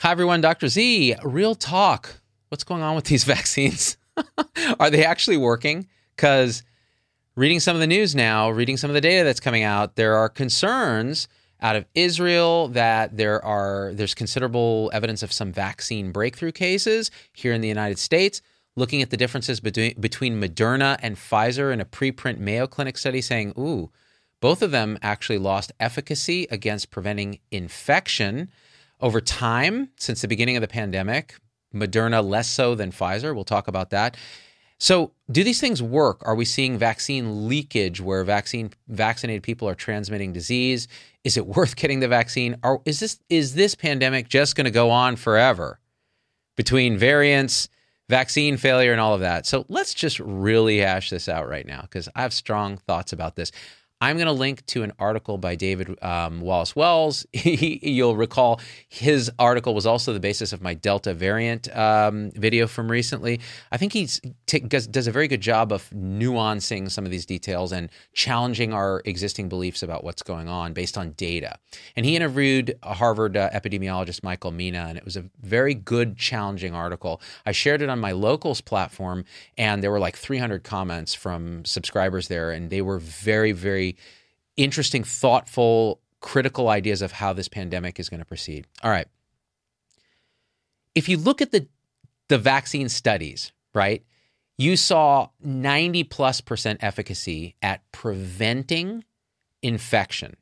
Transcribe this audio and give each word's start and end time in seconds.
Hi, 0.00 0.12
everyone. 0.12 0.40
Dr. 0.40 0.68
Z, 0.68 1.16
real 1.24 1.56
talk. 1.56 2.20
What's 2.50 2.62
going 2.62 2.82
on 2.82 2.94
with 2.94 3.06
these 3.06 3.24
vaccines? 3.34 3.96
Are 4.78 4.90
they 4.90 5.04
actually 5.04 5.38
working? 5.38 5.88
Because 6.14 6.62
reading 7.34 7.58
some 7.58 7.74
of 7.74 7.80
the 7.80 7.86
news 7.88 8.14
now, 8.14 8.48
reading 8.48 8.76
some 8.76 8.90
of 8.90 8.94
the 8.94 9.00
data 9.00 9.24
that's 9.24 9.40
coming 9.40 9.64
out, 9.64 9.96
there 9.96 10.14
are 10.14 10.28
concerns 10.28 11.26
out 11.60 11.74
of 11.74 11.84
Israel 11.96 12.68
that 12.68 13.16
there 13.16 13.44
are 13.44 13.90
there's 13.92 14.14
considerable 14.14 14.88
evidence 14.94 15.24
of 15.24 15.32
some 15.32 15.52
vaccine 15.52 16.12
breakthrough 16.12 16.52
cases 16.52 17.10
here 17.32 17.52
in 17.52 17.60
the 17.60 17.66
United 17.66 17.98
States. 17.98 18.40
Looking 18.76 19.02
at 19.02 19.10
the 19.10 19.16
differences 19.16 19.58
between 19.58 20.00
between 20.00 20.40
Moderna 20.40 20.96
and 21.02 21.16
Pfizer 21.16 21.72
in 21.72 21.80
a 21.80 21.84
preprint 21.84 22.38
Mayo 22.38 22.68
Clinic 22.68 22.96
study, 22.98 23.20
saying, 23.20 23.52
"Ooh, 23.58 23.90
both 24.40 24.62
of 24.62 24.70
them 24.70 24.96
actually 25.02 25.38
lost 25.38 25.72
efficacy 25.80 26.46
against 26.52 26.90
preventing 26.92 27.40
infection." 27.50 28.48
Over 29.00 29.20
time 29.20 29.90
since 29.96 30.22
the 30.22 30.28
beginning 30.28 30.56
of 30.56 30.60
the 30.60 30.68
pandemic. 30.68 31.36
Moderna 31.74 32.26
less 32.26 32.48
so 32.48 32.74
than 32.74 32.90
Pfizer. 32.90 33.34
We'll 33.34 33.44
talk 33.44 33.68
about 33.68 33.90
that. 33.90 34.16
So, 34.80 35.12
do 35.30 35.42
these 35.42 35.60
things 35.60 35.82
work? 35.82 36.22
Are 36.24 36.36
we 36.36 36.44
seeing 36.44 36.78
vaccine 36.78 37.48
leakage 37.48 38.00
where 38.00 38.22
vaccine 38.22 38.70
vaccinated 38.86 39.42
people 39.42 39.68
are 39.68 39.74
transmitting 39.74 40.32
disease? 40.32 40.86
Is 41.24 41.36
it 41.36 41.46
worth 41.46 41.74
getting 41.76 42.00
the 42.00 42.08
vaccine? 42.08 42.56
Or 42.62 42.80
is 42.84 43.00
this 43.00 43.18
is 43.28 43.54
this 43.54 43.74
pandemic 43.74 44.28
just 44.28 44.56
going 44.56 44.66
to 44.66 44.70
go 44.70 44.90
on 44.90 45.16
forever 45.16 45.80
between 46.56 46.96
variants, 46.96 47.68
vaccine 48.08 48.56
failure, 48.56 48.92
and 48.92 49.00
all 49.00 49.14
of 49.14 49.20
that? 49.20 49.46
So 49.46 49.66
let's 49.68 49.94
just 49.94 50.20
really 50.20 50.78
hash 50.78 51.10
this 51.10 51.28
out 51.28 51.48
right 51.48 51.66
now 51.66 51.82
because 51.82 52.08
I 52.14 52.22
have 52.22 52.32
strong 52.32 52.78
thoughts 52.78 53.12
about 53.12 53.34
this. 53.34 53.50
I'm 54.00 54.16
going 54.16 54.26
to 54.26 54.32
link 54.32 54.64
to 54.66 54.84
an 54.84 54.92
article 55.00 55.38
by 55.38 55.56
David 55.56 56.00
um, 56.04 56.40
Wallace 56.40 56.76
Wells. 56.76 57.26
you'll 57.32 58.14
recall 58.14 58.60
his 58.88 59.28
article 59.40 59.74
was 59.74 59.86
also 59.86 60.12
the 60.12 60.20
basis 60.20 60.52
of 60.52 60.62
my 60.62 60.74
Delta 60.74 61.12
variant 61.14 61.74
um, 61.76 62.30
video 62.36 62.68
from 62.68 62.88
recently. 62.88 63.40
I 63.72 63.76
think 63.76 63.92
he 63.92 64.08
t- 64.46 64.60
does 64.60 65.08
a 65.08 65.10
very 65.10 65.26
good 65.26 65.40
job 65.40 65.72
of 65.72 65.90
nuancing 65.90 66.88
some 66.92 67.04
of 67.04 67.10
these 67.10 67.26
details 67.26 67.72
and 67.72 67.90
challenging 68.12 68.72
our 68.72 69.02
existing 69.04 69.48
beliefs 69.48 69.82
about 69.82 70.04
what's 70.04 70.22
going 70.22 70.48
on 70.48 70.74
based 70.74 70.96
on 70.96 71.10
data. 71.12 71.58
And 71.96 72.06
he 72.06 72.14
interviewed 72.14 72.78
a 72.84 72.94
Harvard 72.94 73.36
uh, 73.36 73.50
epidemiologist, 73.50 74.22
Michael 74.22 74.52
Mina, 74.52 74.86
and 74.88 74.96
it 74.96 75.04
was 75.04 75.16
a 75.16 75.24
very 75.40 75.74
good, 75.74 76.16
challenging 76.16 76.72
article. 76.72 77.20
I 77.44 77.50
shared 77.50 77.82
it 77.82 77.88
on 77.88 77.98
my 77.98 78.12
locals 78.12 78.60
platform, 78.60 79.24
and 79.56 79.82
there 79.82 79.90
were 79.90 79.98
like 79.98 80.16
300 80.16 80.62
comments 80.62 81.14
from 81.14 81.64
subscribers 81.64 82.28
there, 82.28 82.52
and 82.52 82.70
they 82.70 82.80
were 82.80 83.00
very, 83.00 83.50
very 83.50 83.87
interesting, 84.56 85.04
thoughtful, 85.04 86.00
critical 86.20 86.68
ideas 86.68 87.02
of 87.02 87.12
how 87.12 87.32
this 87.32 87.48
pandemic 87.48 88.00
is 88.00 88.08
going 88.08 88.20
to 88.20 88.26
proceed. 88.26 88.66
All 88.82 88.90
right. 88.90 89.06
If 90.94 91.08
you 91.08 91.16
look 91.16 91.40
at 91.40 91.52
the 91.52 91.68
the 92.28 92.38
vaccine 92.38 92.88
studies, 92.88 93.52
right? 93.74 94.04
You 94.58 94.76
saw 94.76 95.28
90 95.40 96.04
plus 96.04 96.40
percent 96.40 96.80
efficacy 96.82 97.54
at 97.62 97.80
preventing 97.92 99.04
infection. 99.62 100.36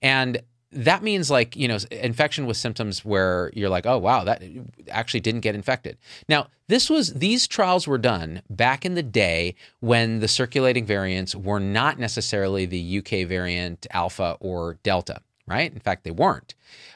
And 0.00 0.42
that 0.72 1.02
means 1.02 1.30
like 1.30 1.54
you 1.56 1.68
know 1.68 1.78
infection 1.90 2.46
with 2.46 2.56
symptoms 2.56 3.04
where 3.04 3.50
you're 3.54 3.68
like 3.68 3.86
oh 3.86 3.98
wow 3.98 4.24
that 4.24 4.42
actually 4.90 5.20
didn't 5.20 5.40
get 5.40 5.54
infected. 5.54 5.98
Now 6.28 6.48
this 6.68 6.88
was 6.88 7.14
these 7.14 7.46
trials 7.46 7.86
were 7.86 7.98
done 7.98 8.42
back 8.48 8.84
in 8.84 8.94
the 8.94 9.02
day 9.02 9.54
when 9.80 10.20
the 10.20 10.28
circulating 10.28 10.86
variants 10.86 11.34
were 11.34 11.60
not 11.60 11.98
necessarily 11.98 12.66
the 12.66 12.98
uk 12.98 13.28
variant 13.28 13.86
alpha 13.90 14.36
or 14.40 14.78
delta 14.82 15.20
right? 15.46 15.72
In 15.72 15.80
fact 15.80 16.04
they 16.04 16.10
weren't. 16.10 16.54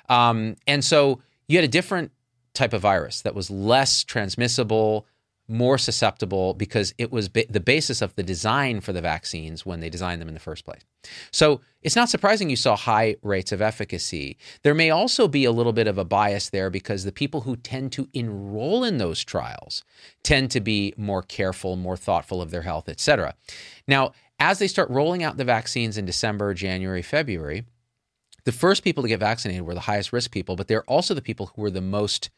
Um, 0.09 0.56
and 0.66 0.84
so 0.84 1.20
you 1.48 1.59
had 1.59 1.65
a 1.65 1.69
different 1.69 2.12
type 2.54 2.72
of 2.72 2.81
virus 2.81 3.20
that 3.22 3.34
was 3.34 3.50
less 3.50 4.04
transmissible 4.04 5.06
more 5.48 5.78
susceptible 5.78 6.54
because 6.54 6.92
it 6.98 7.12
was 7.12 7.28
ba- 7.28 7.44
the 7.48 7.60
basis 7.60 8.03
of 8.03 8.15
the 8.16 8.22
design 8.22 8.81
for 8.81 8.92
the 8.92 9.00
vaccines 9.00 9.65
when 9.65 9.81
they 9.81 9.88
designed 9.88 10.20
them 10.20 10.26
in 10.28 10.34
the 10.34 10.41
first 10.41 10.65
place. 10.65 10.81
So 11.31 11.61
it's 11.83 11.97
not 11.97 12.09
surprising 12.09 12.50
you 12.50 12.56
saw 12.56 12.77
high 12.77 13.17
rates 13.22 13.53
of 13.53 13.62
efficacy. 13.62 14.37
There 14.62 14.75
may 14.75 14.91
also 14.91 15.28
be 15.28 15.44
a 15.44 15.53
little 15.53 15.72
bit 15.72 15.87
of 15.87 15.99
a 15.99 16.05
bias 16.05 16.50
there 16.50 16.71
because 16.71 17.05
the 17.05 17.12
people 17.12 17.43
who 17.43 17.56
tend 17.56 17.93
to 17.93 18.09
enroll 18.12 18.83
in 18.83 18.99
those 18.99 19.22
trials 19.25 19.84
tend 20.22 20.50
to 20.50 20.61
be 20.61 20.95
more 20.97 21.22
careful, 21.22 21.77
more 21.77 21.97
thoughtful 21.97 22.43
of 22.43 22.50
their 22.50 22.62
health, 22.62 22.89
et 22.89 23.00
cetera. 23.00 23.34
Now, 23.87 24.12
as 24.39 24.59
they 24.59 24.69
start 24.69 24.91
rolling 24.91 25.22
out 25.22 25.37
the 25.37 25.45
vaccines 25.45 25.97
in 25.97 26.05
December, 26.05 26.55
January, 26.55 27.03
February, 27.03 27.65
the 28.45 28.53
first 28.53 28.84
people 28.84 29.03
to 29.03 29.09
get 29.09 29.21
vaccinated 29.21 29.62
were 29.62 29.75
the 29.75 29.81
highest 29.81 30.12
risk 30.12 30.31
people, 30.31 30.56
but 30.56 30.69
they're 30.69 30.84
also 30.84 31.15
the 31.15 31.22
people 31.22 31.53
who 31.55 31.62
were 31.62 31.71
the 31.71 31.81
most 31.81 32.31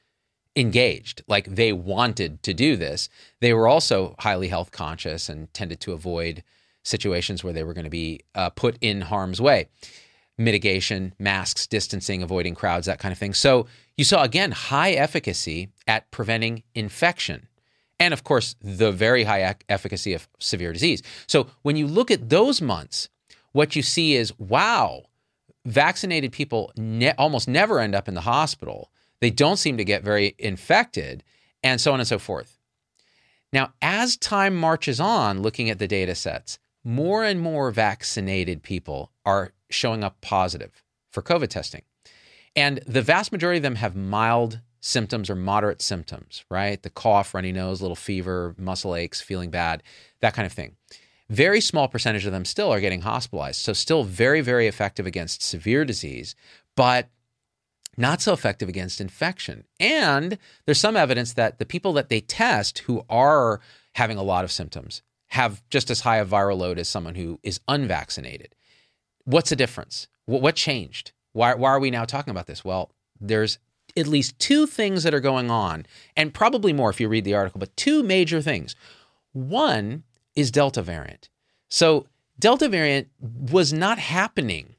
engaged, 0.56 1.22
like 1.28 1.46
they 1.46 1.72
wanted 1.72 2.42
to 2.42 2.54
do 2.54 2.76
this. 2.76 3.08
They 3.40 3.52
were 3.52 3.68
also 3.68 4.14
highly 4.18 4.48
health 4.48 4.70
conscious 4.70 5.28
and 5.28 5.52
tended 5.54 5.80
to 5.80 5.92
avoid 5.92 6.42
situations 6.88 7.44
where 7.44 7.52
they 7.52 7.62
were 7.62 7.74
going 7.74 7.84
to 7.84 7.90
be 7.90 8.20
uh, 8.34 8.50
put 8.50 8.76
in 8.80 9.02
harm's 9.02 9.40
way. 9.40 9.68
Mitigation, 10.36 11.14
masks, 11.18 11.66
distancing, 11.66 12.22
avoiding 12.22 12.54
crowds, 12.54 12.86
that 12.86 12.98
kind 12.98 13.12
of 13.12 13.18
thing. 13.18 13.34
So 13.34 13.66
you 13.96 14.04
saw 14.04 14.22
again 14.22 14.52
high 14.52 14.92
efficacy 14.92 15.70
at 15.86 16.10
preventing 16.10 16.62
infection. 16.74 17.48
And 18.00 18.14
of 18.14 18.22
course, 18.22 18.54
the 18.60 18.92
very 18.92 19.24
high 19.24 19.56
efficacy 19.68 20.14
of 20.14 20.28
severe 20.38 20.72
disease. 20.72 21.02
So 21.26 21.48
when 21.62 21.76
you 21.76 21.88
look 21.88 22.10
at 22.10 22.28
those 22.28 22.62
months, 22.62 23.08
what 23.52 23.74
you 23.74 23.82
see 23.82 24.14
is 24.14 24.38
wow, 24.38 25.02
vaccinated 25.64 26.30
people 26.32 26.72
ne- 26.76 27.14
almost 27.18 27.48
never 27.48 27.80
end 27.80 27.96
up 27.96 28.06
in 28.06 28.14
the 28.14 28.20
hospital 28.20 28.90
they 29.20 29.30
don't 29.30 29.56
seem 29.56 29.76
to 29.78 29.84
get 29.84 30.02
very 30.02 30.34
infected, 30.38 31.24
and 31.62 31.80
so 31.80 31.92
on 31.92 32.00
and 32.00 32.08
so 32.08 32.18
forth. 32.18 32.58
Now, 33.52 33.72
as 33.82 34.16
time 34.16 34.56
marches 34.56 35.00
on, 35.00 35.42
looking 35.42 35.70
at 35.70 35.78
the 35.78 35.88
data 35.88 36.14
sets, 36.14 36.58
more 36.84 37.24
and 37.24 37.40
more 37.40 37.70
vaccinated 37.70 38.62
people 38.62 39.12
are 39.24 39.52
showing 39.70 40.02
up 40.02 40.20
positive 40.20 40.82
for 41.10 41.22
COVID 41.22 41.48
testing. 41.48 41.82
And 42.56 42.78
the 42.86 43.02
vast 43.02 43.32
majority 43.32 43.58
of 43.58 43.62
them 43.62 43.76
have 43.76 43.94
mild 43.94 44.60
symptoms 44.80 45.28
or 45.28 45.34
moderate 45.34 45.82
symptoms, 45.82 46.44
right? 46.50 46.82
The 46.82 46.90
cough, 46.90 47.34
runny 47.34 47.52
nose, 47.52 47.80
little 47.80 47.96
fever, 47.96 48.54
muscle 48.58 48.94
aches, 48.94 49.20
feeling 49.20 49.50
bad, 49.50 49.82
that 50.20 50.34
kind 50.34 50.46
of 50.46 50.52
thing. 50.52 50.76
Very 51.28 51.60
small 51.60 51.88
percentage 51.88 52.24
of 52.24 52.32
them 52.32 52.44
still 52.44 52.72
are 52.72 52.80
getting 52.80 53.02
hospitalized. 53.02 53.60
So, 53.60 53.72
still 53.72 54.04
very, 54.04 54.40
very 54.40 54.66
effective 54.66 55.06
against 55.06 55.42
severe 55.42 55.84
disease, 55.84 56.34
but 56.74 57.10
not 57.98 58.22
so 58.22 58.32
effective 58.32 58.68
against 58.68 59.00
infection. 59.00 59.64
And 59.78 60.38
there's 60.64 60.80
some 60.80 60.96
evidence 60.96 61.34
that 61.34 61.58
the 61.58 61.66
people 61.66 61.92
that 61.94 62.08
they 62.08 62.20
test 62.20 62.78
who 62.80 63.04
are 63.10 63.60
having 63.94 64.16
a 64.16 64.22
lot 64.22 64.44
of 64.44 64.52
symptoms 64.52 65.02
have 65.28 65.62
just 65.70 65.90
as 65.90 66.00
high 66.00 66.18
a 66.18 66.26
viral 66.26 66.58
load 66.58 66.78
as 66.78 66.88
someone 66.88 67.14
who 67.14 67.38
is 67.42 67.60
unvaccinated. 67.68 68.54
What's 69.24 69.50
the 69.50 69.56
difference? 69.56 70.08
What 70.26 70.56
changed? 70.56 71.12
Why, 71.32 71.54
why 71.54 71.70
are 71.70 71.80
we 71.80 71.90
now 71.90 72.04
talking 72.04 72.30
about 72.30 72.46
this? 72.46 72.64
Well, 72.64 72.90
there's 73.20 73.58
at 73.96 74.06
least 74.06 74.38
two 74.38 74.66
things 74.66 75.02
that 75.02 75.14
are 75.14 75.20
going 75.20 75.50
on, 75.50 75.86
and 76.16 76.32
probably 76.32 76.72
more 76.72 76.90
if 76.90 77.00
you 77.00 77.08
read 77.08 77.24
the 77.24 77.34
article, 77.34 77.58
but 77.58 77.76
two 77.76 78.02
major 78.02 78.40
things. 78.40 78.74
One 79.32 80.04
is 80.34 80.50
Delta 80.50 80.82
variant. 80.82 81.28
So, 81.68 82.06
Delta 82.38 82.68
variant 82.68 83.08
was 83.20 83.72
not 83.72 83.98
happening 83.98 84.76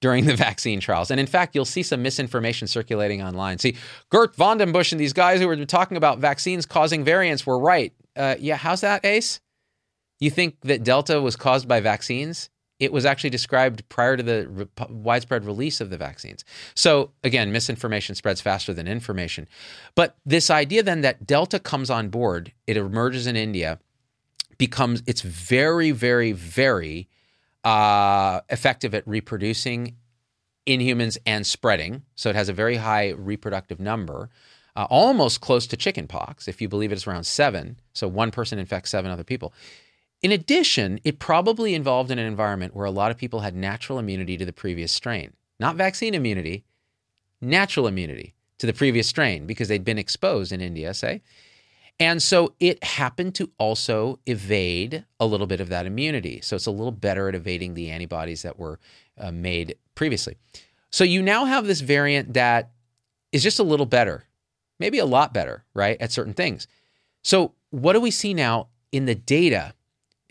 during 0.00 0.26
the 0.26 0.36
vaccine 0.48 0.80
trials. 0.80 1.10
And 1.10 1.20
in 1.20 1.26
fact, 1.26 1.54
you'll 1.54 1.64
see 1.64 1.82
some 1.82 2.02
misinformation 2.02 2.66
circulating 2.66 3.22
online. 3.22 3.58
See, 3.58 3.76
Geert 4.10 4.34
Vanden 4.36 4.72
Bossche 4.72 4.92
and 4.92 5.00
these 5.00 5.12
guys 5.12 5.40
who 5.40 5.46
were 5.46 5.64
talking 5.64 5.96
about 5.96 6.18
vaccines 6.18 6.66
causing 6.66 7.04
variants 7.04 7.46
were 7.46 7.58
right. 7.58 7.92
Uh, 8.16 8.34
yeah, 8.38 8.56
how's 8.56 8.80
that, 8.82 9.04
Ace? 9.04 9.40
You 10.22 10.30
think 10.30 10.60
that 10.60 10.84
Delta 10.84 11.20
was 11.20 11.34
caused 11.34 11.66
by 11.66 11.80
vaccines? 11.80 12.48
It 12.78 12.92
was 12.92 13.04
actually 13.04 13.30
described 13.30 13.88
prior 13.88 14.16
to 14.16 14.22
the 14.22 14.46
re- 14.48 14.66
widespread 14.88 15.44
release 15.44 15.80
of 15.80 15.90
the 15.90 15.96
vaccines. 15.96 16.44
So, 16.76 17.10
again, 17.24 17.50
misinformation 17.50 18.14
spreads 18.14 18.40
faster 18.40 18.72
than 18.72 18.86
information. 18.86 19.48
But 19.96 20.16
this 20.24 20.48
idea 20.48 20.84
then 20.84 21.00
that 21.00 21.26
Delta 21.26 21.58
comes 21.58 21.90
on 21.90 22.08
board, 22.08 22.52
it 22.68 22.76
emerges 22.76 23.26
in 23.26 23.34
India, 23.34 23.80
becomes, 24.58 25.02
it's 25.08 25.22
very, 25.22 25.90
very, 25.90 26.30
very 26.30 27.08
uh, 27.64 28.42
effective 28.48 28.94
at 28.94 29.02
reproducing 29.08 29.96
in 30.66 30.78
humans 30.78 31.18
and 31.26 31.44
spreading. 31.44 32.04
So 32.14 32.30
it 32.30 32.36
has 32.36 32.48
a 32.48 32.52
very 32.52 32.76
high 32.76 33.10
reproductive 33.10 33.80
number, 33.80 34.30
uh, 34.76 34.86
almost 34.88 35.40
close 35.40 35.66
to 35.66 35.76
chickenpox, 35.76 36.46
if 36.46 36.62
you 36.62 36.68
believe 36.68 36.92
it's 36.92 37.08
around 37.08 37.24
seven. 37.24 37.80
So 37.92 38.06
one 38.06 38.30
person 38.30 38.60
infects 38.60 38.90
seven 38.90 39.10
other 39.10 39.24
people. 39.24 39.52
In 40.22 40.30
addition, 40.30 41.00
it 41.02 41.18
probably 41.18 41.74
involved 41.74 42.10
in 42.10 42.18
an 42.18 42.26
environment 42.26 42.76
where 42.76 42.86
a 42.86 42.92
lot 42.92 43.10
of 43.10 43.18
people 43.18 43.40
had 43.40 43.56
natural 43.56 43.98
immunity 43.98 44.36
to 44.36 44.46
the 44.46 44.52
previous 44.52 44.92
strain, 44.92 45.32
not 45.58 45.74
vaccine 45.74 46.14
immunity, 46.14 46.64
natural 47.40 47.88
immunity 47.88 48.34
to 48.58 48.66
the 48.66 48.72
previous 48.72 49.08
strain 49.08 49.46
because 49.46 49.66
they'd 49.66 49.84
been 49.84 49.98
exposed 49.98 50.52
in 50.52 50.60
India, 50.60 50.94
say. 50.94 51.22
And 51.98 52.22
so 52.22 52.54
it 52.60 52.82
happened 52.84 53.34
to 53.34 53.50
also 53.58 54.20
evade 54.26 55.04
a 55.18 55.26
little 55.26 55.48
bit 55.48 55.60
of 55.60 55.68
that 55.70 55.86
immunity. 55.86 56.40
So 56.40 56.56
it's 56.56 56.66
a 56.66 56.70
little 56.70 56.92
better 56.92 57.28
at 57.28 57.34
evading 57.34 57.74
the 57.74 57.90
antibodies 57.90 58.42
that 58.42 58.58
were 58.58 58.78
uh, 59.18 59.32
made 59.32 59.76
previously. 59.94 60.36
So 60.90 61.04
you 61.04 61.20
now 61.20 61.44
have 61.46 61.66
this 61.66 61.80
variant 61.80 62.34
that 62.34 62.70
is 63.32 63.42
just 63.42 63.58
a 63.58 63.64
little 63.64 63.86
better, 63.86 64.24
maybe 64.78 64.98
a 64.98 65.06
lot 65.06 65.34
better, 65.34 65.64
right, 65.74 66.00
at 66.00 66.12
certain 66.12 66.34
things. 66.34 66.68
So 67.22 67.54
what 67.70 67.94
do 67.94 68.00
we 68.00 68.10
see 68.10 68.34
now 68.34 68.68
in 68.92 69.06
the 69.06 69.14
data 69.14 69.74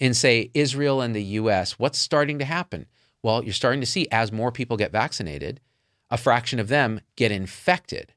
in, 0.01 0.15
say, 0.15 0.49
Israel 0.55 0.99
and 0.99 1.15
the 1.15 1.23
US? 1.23 1.79
What's 1.79 1.99
starting 1.99 2.39
to 2.39 2.45
happen? 2.45 2.87
Well, 3.23 3.43
you're 3.43 3.53
starting 3.53 3.81
to 3.81 3.87
see 3.87 4.07
as 4.11 4.31
more 4.31 4.51
people 4.51 4.75
get 4.75 4.91
vaccinated, 4.91 5.61
a 6.09 6.17
fraction 6.17 6.59
of 6.59 6.67
them 6.67 7.01
get 7.15 7.31
infected. 7.31 8.13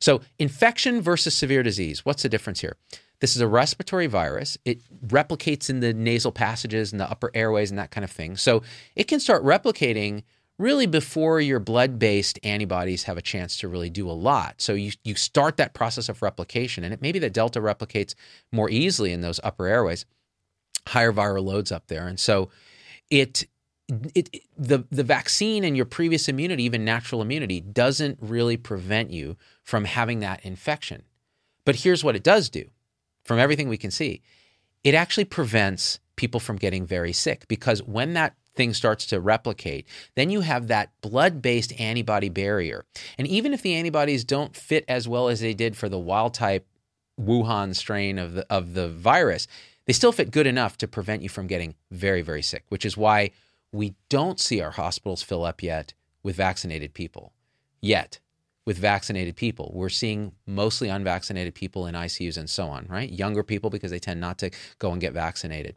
So, 0.00 0.22
infection 0.38 1.02
versus 1.02 1.34
severe 1.34 1.62
disease, 1.62 2.06
what's 2.06 2.22
the 2.22 2.30
difference 2.30 2.60
here? 2.60 2.76
This 3.20 3.36
is 3.36 3.42
a 3.42 3.46
respiratory 3.46 4.06
virus. 4.06 4.56
It 4.64 4.80
replicates 5.06 5.68
in 5.68 5.80
the 5.80 5.92
nasal 5.92 6.32
passages 6.32 6.90
and 6.90 6.98
the 6.98 7.10
upper 7.10 7.30
airways 7.34 7.68
and 7.68 7.78
that 7.78 7.90
kind 7.90 8.04
of 8.04 8.10
thing. 8.10 8.38
So, 8.38 8.62
it 8.96 9.04
can 9.04 9.20
start 9.20 9.44
replicating 9.44 10.22
really 10.58 10.86
before 10.86 11.38
your 11.38 11.60
blood 11.60 11.98
based 11.98 12.38
antibodies 12.42 13.02
have 13.02 13.18
a 13.18 13.22
chance 13.22 13.58
to 13.58 13.68
really 13.68 13.90
do 13.90 14.08
a 14.08 14.12
lot. 14.12 14.62
So, 14.62 14.72
you, 14.72 14.92
you 15.04 15.16
start 15.16 15.58
that 15.58 15.74
process 15.74 16.08
of 16.08 16.22
replication, 16.22 16.82
and 16.82 16.94
it 16.94 17.02
may 17.02 17.12
be 17.12 17.18
that 17.18 17.34
Delta 17.34 17.60
replicates 17.60 18.14
more 18.50 18.70
easily 18.70 19.12
in 19.12 19.20
those 19.20 19.38
upper 19.44 19.66
airways, 19.66 20.06
higher 20.88 21.12
viral 21.12 21.44
loads 21.44 21.72
up 21.72 21.86
there. 21.88 22.06
And 22.06 22.18
so, 22.18 22.50
it 23.10 23.46
it, 24.14 24.42
the 24.56 24.84
the 24.90 25.02
vaccine 25.02 25.64
and 25.64 25.76
your 25.76 25.86
previous 25.86 26.28
immunity, 26.28 26.64
even 26.64 26.84
natural 26.84 27.22
immunity, 27.22 27.60
doesn't 27.60 28.18
really 28.20 28.56
prevent 28.56 29.10
you 29.10 29.36
from 29.62 29.84
having 29.84 30.20
that 30.20 30.44
infection. 30.44 31.02
But 31.64 31.76
here's 31.76 32.04
what 32.04 32.16
it 32.16 32.22
does 32.22 32.48
do, 32.48 32.64
from 33.24 33.38
everything 33.38 33.68
we 33.68 33.76
can 33.76 33.90
see, 33.90 34.22
it 34.84 34.94
actually 34.94 35.24
prevents 35.24 36.00
people 36.16 36.40
from 36.40 36.56
getting 36.56 36.86
very 36.86 37.12
sick 37.12 37.46
because 37.48 37.82
when 37.82 38.14
that 38.14 38.34
thing 38.54 38.74
starts 38.74 39.06
to 39.06 39.20
replicate, 39.20 39.86
then 40.16 40.30
you 40.30 40.40
have 40.40 40.68
that 40.68 40.90
blood-based 41.00 41.78
antibody 41.80 42.28
barrier. 42.28 42.84
And 43.16 43.26
even 43.26 43.54
if 43.54 43.62
the 43.62 43.74
antibodies 43.74 44.24
don't 44.24 44.56
fit 44.56 44.84
as 44.88 45.08
well 45.08 45.28
as 45.28 45.40
they 45.40 45.54
did 45.54 45.76
for 45.76 45.88
the 45.88 45.98
wild 45.98 46.34
type 46.34 46.66
Wuhan 47.18 47.74
strain 47.76 48.18
of 48.18 48.32
the 48.32 48.46
of 48.50 48.74
the 48.74 48.88
virus, 48.88 49.46
they 49.86 49.92
still 49.92 50.12
fit 50.12 50.30
good 50.30 50.46
enough 50.46 50.76
to 50.78 50.88
prevent 50.88 51.22
you 51.22 51.28
from 51.28 51.46
getting 51.46 51.74
very 51.90 52.22
very 52.22 52.42
sick, 52.42 52.64
which 52.68 52.84
is 52.84 52.96
why 52.96 53.30
we 53.72 53.94
don't 54.08 54.40
see 54.40 54.60
our 54.60 54.72
hospitals 54.72 55.22
fill 55.22 55.44
up 55.44 55.62
yet 55.62 55.94
with 56.22 56.36
vaccinated 56.36 56.94
people. 56.94 57.32
Yet, 57.80 58.20
with 58.66 58.78
vaccinated 58.78 59.36
people. 59.36 59.72
We're 59.74 59.88
seeing 59.88 60.32
mostly 60.46 60.88
unvaccinated 60.88 61.54
people 61.54 61.86
in 61.86 61.94
ICUs 61.94 62.36
and 62.36 62.48
so 62.48 62.68
on, 62.68 62.86
right? 62.88 63.10
Younger 63.10 63.42
people 63.42 63.70
because 63.70 63.90
they 63.90 63.98
tend 63.98 64.20
not 64.20 64.38
to 64.38 64.50
go 64.78 64.92
and 64.92 65.00
get 65.00 65.12
vaccinated. 65.12 65.76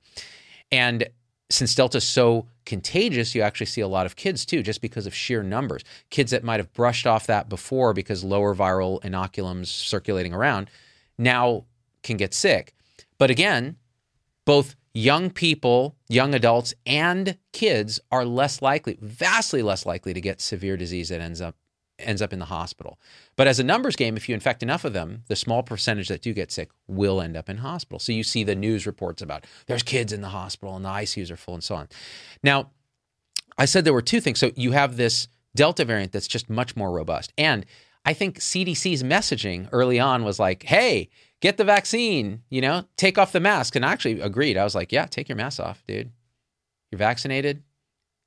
And 0.72 1.08
since 1.50 1.74
Delta 1.76 1.98
is 1.98 2.04
so 2.04 2.48
contagious, 2.66 3.36
you 3.36 3.42
actually 3.42 3.68
see 3.68 3.82
a 3.82 3.88
lot 3.88 4.06
of 4.06 4.16
kids 4.16 4.46
too, 4.46 4.62
just 4.62 4.82
because 4.82 5.06
of 5.06 5.14
sheer 5.16 5.44
numbers. 5.44 5.84
Kids 6.10 6.32
that 6.32 6.44
might 6.44 6.60
have 6.60 6.74
brushed 6.74 7.08
off 7.08 7.28
that 7.28 7.48
before 7.48 7.94
because 7.94 8.24
lower 8.24 8.56
viral 8.56 9.02
inoculums 9.02 9.68
circulating 9.68 10.34
around 10.34 10.70
now 11.18 11.66
can 12.02 12.18
get 12.18 12.34
sick. 12.34 12.74
But 13.18 13.30
again, 13.30 13.78
both 14.46 14.76
young 14.94 15.30
people, 15.30 15.96
young 16.08 16.36
adults, 16.36 16.74
and 16.86 17.38
kids 17.52 18.00
are 18.12 18.26
less 18.26 18.62
likely, 18.62 18.98
vastly 19.02 19.62
less 19.62 19.86
likely 19.86 20.14
to 20.14 20.22
get 20.22 20.42
severe 20.42 20.78
disease 20.78 21.10
that 21.10 21.22
ends 21.22 21.42
up 21.42 21.56
ends 22.00 22.22
up 22.22 22.34
in 22.34 22.40
the 22.40 22.46
hospital. 22.46 23.00
But 23.36 23.48
as 23.48 23.60
a 23.60 23.64
numbers 23.64 23.96
game, 23.96 24.18
if 24.18 24.28
you 24.28 24.34
infect 24.34 24.64
enough 24.64 24.84
of 24.84 24.94
them, 24.94 25.24
the 25.28 25.36
small 25.36 25.62
percentage 25.62 26.08
that 26.08 26.24
do 26.24 26.34
get 26.34 26.52
sick 26.52 26.70
will 26.88 27.22
end 27.22 27.38
up 27.38 27.50
in 27.50 27.58
hospital. 27.58 28.00
So 28.00 28.12
you 28.12 28.24
see 28.24 28.44
the 28.44 28.56
news 28.56 28.88
reports 28.88 29.22
about 29.22 29.46
there's 29.68 29.84
kids 29.84 30.12
in 30.12 30.22
the 30.22 30.30
hospital 30.30 30.76
and 30.76 30.84
the 30.84 30.90
ICUs 30.90 31.30
are 31.30 31.38
full 31.38 31.54
and 31.54 31.64
so 31.64 31.76
on. 31.76 31.88
Now, 32.42 32.72
I 33.58 33.66
said 33.66 33.86
there 33.86 33.94
were 33.94 34.02
two 34.02 34.20
things. 34.20 34.40
So 34.40 34.52
you 34.56 34.72
have 34.72 34.98
this 34.98 35.28
Delta 35.56 35.86
variant 35.86 36.12
that's 36.12 36.28
just 36.28 36.50
much 36.50 36.76
more 36.76 36.92
robust. 36.92 37.32
And 37.38 37.66
I 38.06 38.14
think 38.14 38.40
CDC's 38.40 39.04
messaging 39.04 39.70
early 39.72 40.00
on 40.00 40.24
was 40.24 40.40
like, 40.40 40.64
hey, 40.64 41.10
get 41.44 41.58
the 41.58 41.66
vaccine, 41.66 42.42
you 42.50 42.62
know, 42.62 42.86
take 42.96 43.18
off 43.18 43.34
the 43.34 43.40
mask. 43.42 43.76
And 43.76 43.86
I 43.86 43.92
actually 43.92 44.22
agreed. 44.22 44.56
I 44.58 44.64
was 44.64 44.76
like, 44.76 44.94
yeah, 44.94 45.06
take 45.06 45.28
your 45.28 45.36
mask 45.36 45.60
off, 45.60 45.84
dude. 45.86 46.10
You're 46.90 46.98
vaccinated. 46.98 47.64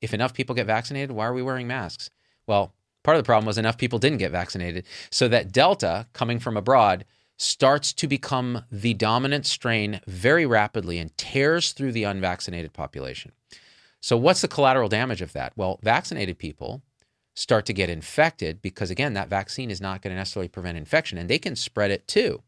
If 0.02 0.12
enough 0.12 0.34
people 0.34 0.54
get 0.54 0.66
vaccinated, 0.66 1.12
why 1.12 1.24
are 1.24 1.32
we 1.32 1.42
wearing 1.42 1.66
masks? 1.66 2.10
Well, 2.46 2.74
part 3.02 3.16
of 3.16 3.22
the 3.22 3.26
problem 3.26 3.46
was 3.46 3.56
enough 3.56 3.78
people 3.78 3.98
didn't 3.98 4.18
get 4.18 4.32
vaccinated. 4.32 4.84
So 5.08 5.28
that 5.28 5.50
Delta 5.50 6.08
coming 6.12 6.38
from 6.38 6.58
abroad 6.58 7.06
starts 7.38 7.94
to 7.94 8.06
become 8.06 8.64
the 8.70 8.92
dominant 8.92 9.46
strain 9.46 10.02
very 10.06 10.44
rapidly 10.44 10.98
and 10.98 11.16
tears 11.16 11.72
through 11.72 11.92
the 11.92 12.04
unvaccinated 12.04 12.74
population. 12.74 13.32
So, 14.00 14.16
what's 14.18 14.42
the 14.42 14.48
collateral 14.48 14.88
damage 14.88 15.22
of 15.22 15.32
that? 15.32 15.52
Well, 15.56 15.80
vaccinated 15.82 16.38
people 16.38 16.82
start 17.34 17.66
to 17.66 17.72
get 17.72 17.90
infected 17.90 18.62
because, 18.62 18.90
again, 18.90 19.14
that 19.14 19.28
vaccine 19.28 19.70
is 19.70 19.80
not 19.80 20.02
going 20.02 20.12
to 20.12 20.18
necessarily 20.18 20.48
prevent 20.48 20.78
infection 20.78 21.18
and 21.18 21.28
they 21.28 21.38
can 21.38 21.56
spread 21.56 21.90
it 21.90 22.06
too. 22.06 22.42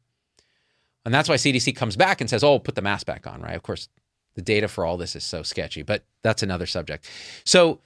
And 1.09 1.15
that's 1.15 1.27
why 1.27 1.37
CDC 1.37 1.75
comes 1.75 1.97
back 1.97 2.21
and 2.21 2.29
says, 2.29 2.45
oh, 2.45 2.59
put 2.59 2.75
the 2.75 2.83
mask 2.83 3.07
back 3.07 3.27
on, 3.27 3.41
right? 3.41 3.57
Of 3.57 3.63
course, 3.63 3.89
the 4.35 4.43
data 4.43 4.69
for 4.69 4.85
all 4.85 4.99
this 4.99 5.17
is 5.17 5.25
so 5.25 5.43
sketchy, 5.43 5.81
but 5.81 6.05
that's 6.21 6.43
another 6.43 6.67
subject. 6.67 7.09
So 7.45 7.81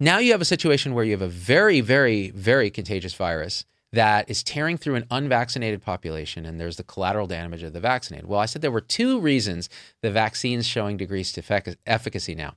now 0.00 0.16
you 0.16 0.32
have 0.32 0.40
a 0.40 0.46
situation 0.46 0.94
where 0.94 1.04
you 1.04 1.10
have 1.10 1.20
a 1.20 1.28
very, 1.28 1.82
very, 1.82 2.30
very 2.30 2.70
contagious 2.70 3.12
virus 3.12 3.66
that 3.92 4.30
is 4.30 4.42
tearing 4.42 4.78
through 4.78 4.94
an 4.94 5.04
unvaccinated 5.10 5.82
population, 5.82 6.46
and 6.46 6.58
there's 6.58 6.78
the 6.78 6.84
collateral 6.84 7.26
damage 7.26 7.62
of 7.62 7.74
the 7.74 7.80
vaccinated. 7.80 8.26
Well, 8.26 8.40
I 8.40 8.46
said 8.46 8.62
there 8.62 8.70
were 8.70 8.80
two 8.80 9.20
reasons 9.20 9.68
the 10.00 10.10
vaccine's 10.10 10.66
showing 10.66 10.96
degrees 10.96 11.32
to 11.32 11.76
efficacy 11.84 12.34
now. 12.34 12.54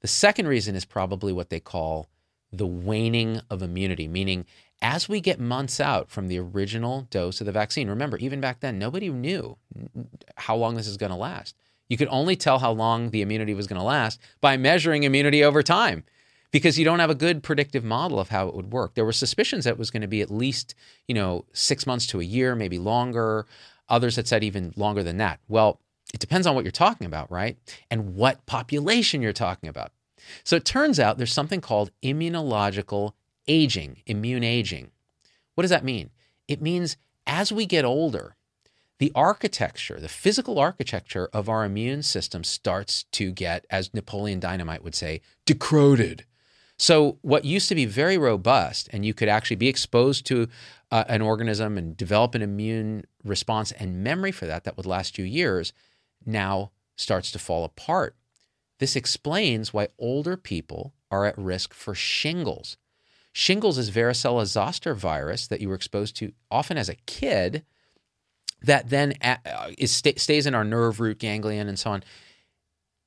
The 0.00 0.08
second 0.08 0.48
reason 0.48 0.74
is 0.74 0.86
probably 0.86 1.34
what 1.34 1.50
they 1.50 1.60
call 1.60 2.08
the 2.50 2.66
waning 2.66 3.42
of 3.50 3.60
immunity, 3.60 4.08
meaning 4.08 4.46
as 4.80 5.08
we 5.08 5.20
get 5.20 5.40
months 5.40 5.80
out 5.80 6.10
from 6.10 6.28
the 6.28 6.38
original 6.38 7.06
dose 7.10 7.40
of 7.40 7.46
the 7.46 7.52
vaccine, 7.52 7.88
remember, 7.88 8.16
even 8.18 8.40
back 8.40 8.60
then, 8.60 8.78
nobody 8.78 9.08
knew 9.08 9.56
how 10.36 10.56
long 10.56 10.76
this 10.76 10.86
is 10.86 10.96
going 10.96 11.10
to 11.10 11.16
last. 11.16 11.56
You 11.88 11.96
could 11.96 12.08
only 12.08 12.36
tell 12.36 12.58
how 12.58 12.72
long 12.72 13.10
the 13.10 13.22
immunity 13.22 13.54
was 13.54 13.66
going 13.66 13.80
to 13.80 13.84
last 13.84 14.20
by 14.40 14.56
measuring 14.56 15.02
immunity 15.02 15.42
over 15.42 15.62
time 15.62 16.04
because 16.50 16.78
you 16.78 16.84
don't 16.84 16.98
have 16.98 17.10
a 17.10 17.14
good 17.14 17.42
predictive 17.42 17.84
model 17.84 18.20
of 18.20 18.28
how 18.28 18.48
it 18.48 18.54
would 18.54 18.72
work. 18.72 18.94
There 18.94 19.04
were 19.04 19.12
suspicions 19.12 19.64
that 19.64 19.72
it 19.72 19.78
was 19.78 19.90
going 19.90 20.02
to 20.02 20.08
be 20.08 20.20
at 20.20 20.30
least, 20.30 20.74
you 21.06 21.14
know, 21.14 21.44
six 21.52 21.86
months 21.86 22.06
to 22.08 22.20
a 22.20 22.24
year, 22.24 22.54
maybe 22.54 22.78
longer. 22.78 23.46
Others 23.88 24.16
had 24.16 24.28
said 24.28 24.44
even 24.44 24.72
longer 24.76 25.02
than 25.02 25.16
that. 25.16 25.40
Well, 25.48 25.80
it 26.12 26.20
depends 26.20 26.46
on 26.46 26.54
what 26.54 26.64
you're 26.64 26.72
talking 26.72 27.06
about, 27.06 27.30
right? 27.30 27.58
And 27.90 28.14
what 28.14 28.44
population 28.46 29.22
you're 29.22 29.32
talking 29.32 29.68
about. 29.68 29.92
So 30.44 30.56
it 30.56 30.64
turns 30.64 30.98
out 30.98 31.16
there's 31.16 31.32
something 31.32 31.60
called 31.60 31.90
immunological 32.02 33.12
aging, 33.48 34.02
immune 34.06 34.44
aging. 34.44 34.90
What 35.54 35.62
does 35.62 35.70
that 35.70 35.84
mean? 35.84 36.10
It 36.46 36.62
means 36.62 36.96
as 37.26 37.50
we 37.50 37.66
get 37.66 37.84
older, 37.84 38.36
the 38.98 39.12
architecture, 39.14 40.00
the 40.00 40.08
physical 40.08 40.58
architecture 40.58 41.28
of 41.32 41.48
our 41.48 41.64
immune 41.64 42.02
system 42.02 42.42
starts 42.42 43.04
to 43.12 43.30
get, 43.30 43.64
as 43.70 43.94
Napoleon 43.94 44.40
Dynamite 44.40 44.82
would 44.82 44.94
say, 44.94 45.20
decroded. 45.46 46.22
So, 46.76 47.18
what 47.22 47.44
used 47.44 47.68
to 47.68 47.74
be 47.74 47.86
very 47.86 48.18
robust, 48.18 48.88
and 48.92 49.04
you 49.04 49.14
could 49.14 49.28
actually 49.28 49.56
be 49.56 49.68
exposed 49.68 50.26
to 50.26 50.48
uh, 50.90 51.04
an 51.08 51.22
organism 51.22 51.76
and 51.76 51.96
develop 51.96 52.34
an 52.34 52.42
immune 52.42 53.04
response 53.24 53.72
and 53.72 54.02
memory 54.02 54.32
for 54.32 54.46
that 54.46 54.64
that 54.64 54.76
would 54.76 54.86
last 54.86 55.18
you 55.18 55.24
years, 55.24 55.72
now 56.24 56.70
starts 56.96 57.30
to 57.32 57.38
fall 57.38 57.64
apart. 57.64 58.16
This 58.78 58.94
explains 58.94 59.72
why 59.72 59.88
older 59.98 60.36
people 60.36 60.94
are 61.10 61.24
at 61.24 61.38
risk 61.38 61.74
for 61.74 61.94
shingles. 61.94 62.76
Shingles 63.32 63.78
is 63.78 63.90
varicella 63.90 64.46
zoster 64.46 64.94
virus 64.94 65.46
that 65.46 65.60
you 65.60 65.68
were 65.68 65.74
exposed 65.74 66.16
to 66.16 66.32
often 66.50 66.76
as 66.76 66.88
a 66.88 66.96
kid 67.06 67.64
that 68.62 68.90
then 68.90 69.14
uh, 69.22 69.36
is, 69.76 69.92
stays 69.92 70.46
in 70.46 70.54
our 70.54 70.64
nerve 70.64 71.00
root 71.00 71.18
ganglion 71.18 71.68
and 71.68 71.78
so 71.78 71.90
on. 71.90 72.02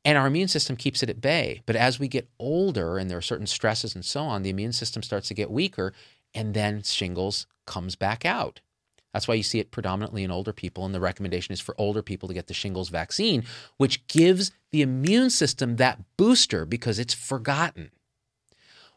And 0.04 0.18
our 0.18 0.28
immune 0.28 0.48
system 0.48 0.75
keeps 0.75 1.04
it 1.04 1.10
at 1.10 1.22
bay. 1.22 1.62
But 1.66 1.75
as 1.75 2.00
we 2.00 2.08
get 2.08 2.30
older 2.40 2.98
and 2.98 3.10
there 3.10 3.18
are 3.18 3.22
certain 3.22 3.48
stresses 3.48 3.94
and 3.94 4.04
so 4.04 4.22
on, 4.22 4.42
the 4.42 4.50
immune 4.50 4.74
system 4.74 5.04
starts 5.04 5.28
to 5.28 5.34
get 5.34 5.51
weaker 5.51 5.94
and 6.34 6.54
then 6.54 6.82
shingles 6.82 7.46
comes 7.66 7.96
back 7.96 8.25
out. 8.25 8.62
That's 9.13 9.28
why 9.28 9.36
you 9.36 9.44
see 9.44 9.60
it 9.60 9.72
predominantly 9.72 10.24
in 10.24 10.32
older 10.32 10.54
people. 10.54 10.86
And 10.86 10.96
the 10.96 11.01
recommendation 11.01 11.54
is 11.54 11.60
for 11.60 11.75
older 11.78 12.01
people 12.01 12.28
to 12.30 12.34
get 12.34 12.48
the 12.48 12.54
shingles 12.54 12.90
vaccine, 12.90 13.44
which 13.78 14.08
gives 14.08 14.51
the 14.72 14.82
immune 14.82 15.30
system 15.30 15.75
that 15.75 16.00
booster 16.18 16.66
because 16.66 16.98
it's 16.98 17.13
forgotten. 17.13 17.92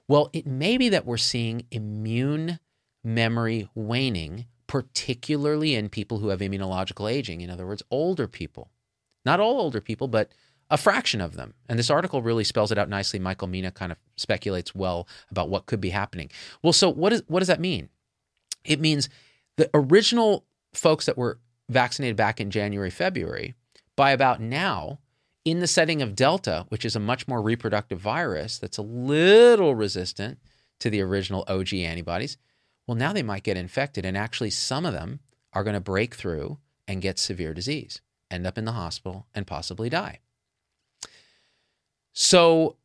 Well, 0.08 0.30
it 0.32 0.46
may 0.46 0.76
be 0.76 0.88
that 0.90 1.06
we're 1.06 1.16
seeing 1.16 1.66
immune 1.70 2.58
memory 3.02 3.68
waning, 3.74 4.46
particularly 4.66 5.74
in 5.74 5.88
people 5.88 6.18
who 6.18 6.28
have 6.28 6.40
immunological 6.40 7.10
aging. 7.10 7.40
In 7.40 7.50
other 7.50 7.66
words, 7.66 7.82
older 7.90 8.26
people. 8.26 8.70
Not 9.24 9.40
all 9.40 9.60
older 9.60 9.80
people, 9.80 10.08
but 10.08 10.32
a 10.70 10.76
fraction 10.76 11.20
of 11.20 11.34
them. 11.36 11.54
And 11.68 11.78
this 11.78 11.90
article 11.90 12.22
really 12.22 12.44
spells 12.44 12.72
it 12.72 12.78
out 12.78 12.88
nicely. 12.88 13.18
Michael 13.18 13.48
Mina 13.48 13.70
kind 13.70 13.92
of 13.92 13.98
speculates 14.16 14.74
well 14.74 15.06
about 15.30 15.48
what 15.48 15.66
could 15.66 15.80
be 15.80 15.90
happening. 15.90 16.30
Well, 16.62 16.72
so 16.72 16.90
what, 16.90 17.12
is, 17.12 17.22
what 17.26 17.40
does 17.40 17.48
that 17.48 17.60
mean? 17.60 17.88
It 18.64 18.80
means 18.80 19.08
the 19.56 19.70
original 19.74 20.44
folks 20.72 21.06
that 21.06 21.18
were 21.18 21.38
vaccinated 21.68 22.16
back 22.16 22.40
in 22.40 22.50
January, 22.50 22.90
February, 22.90 23.54
by 23.96 24.10
about 24.10 24.40
now, 24.40 24.98
in 25.44 25.60
the 25.60 25.66
setting 25.66 26.00
of 26.00 26.16
Delta, 26.16 26.66
which 26.68 26.84
is 26.84 26.96
a 26.96 27.00
much 27.00 27.28
more 27.28 27.42
reproductive 27.42 28.00
virus 28.00 28.58
that's 28.58 28.78
a 28.78 28.82
little 28.82 29.74
resistant 29.74 30.38
to 30.80 30.90
the 30.90 31.02
original 31.02 31.44
OG 31.48 31.74
antibodies, 31.74 32.36
well, 32.86 32.96
now 32.96 33.12
they 33.12 33.22
might 33.22 33.42
get 33.42 33.56
infected. 33.56 34.04
And 34.04 34.16
actually, 34.16 34.50
some 34.50 34.86
of 34.86 34.92
them 34.92 35.20
are 35.52 35.64
going 35.64 35.74
to 35.74 35.80
break 35.80 36.14
through 36.14 36.58
and 36.88 37.02
get 37.02 37.18
severe 37.18 37.54
disease, 37.54 38.00
end 38.30 38.46
up 38.46 38.58
in 38.58 38.64
the 38.64 38.72
hospital, 38.72 39.26
and 39.34 39.46
possibly 39.46 39.88
die. 39.88 40.20
So, 42.12 42.76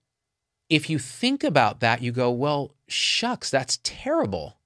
if 0.69 0.89
you 0.89 0.99
think 0.99 1.43
about 1.43 1.79
that, 1.79 2.01
you 2.01 2.11
go, 2.11 2.31
well, 2.31 2.75
shucks, 2.87 3.49
that's 3.49 3.79
terrible. 3.83 4.57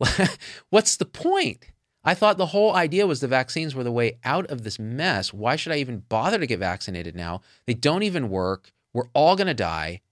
What's 0.70 0.96
the 0.96 1.04
point? 1.04 1.66
I 2.04 2.14
thought 2.14 2.36
the 2.36 2.46
whole 2.46 2.74
idea 2.74 3.06
was 3.06 3.20
the 3.20 3.28
vaccines 3.28 3.74
were 3.74 3.84
the 3.84 3.90
way 3.90 4.18
out 4.24 4.46
of 4.50 4.62
this 4.62 4.78
mess. 4.78 5.32
Why 5.32 5.56
should 5.56 5.72
I 5.72 5.76
even 5.76 6.00
bother 6.08 6.38
to 6.38 6.46
get 6.46 6.58
vaccinated 6.58 7.16
now? 7.16 7.40
They 7.66 7.72
don't 7.74 8.02
even 8.02 8.28
work. 8.28 8.72
We're 8.92 9.08
all 9.14 9.36
going 9.36 9.46
to 9.46 9.54
die. 9.54 10.02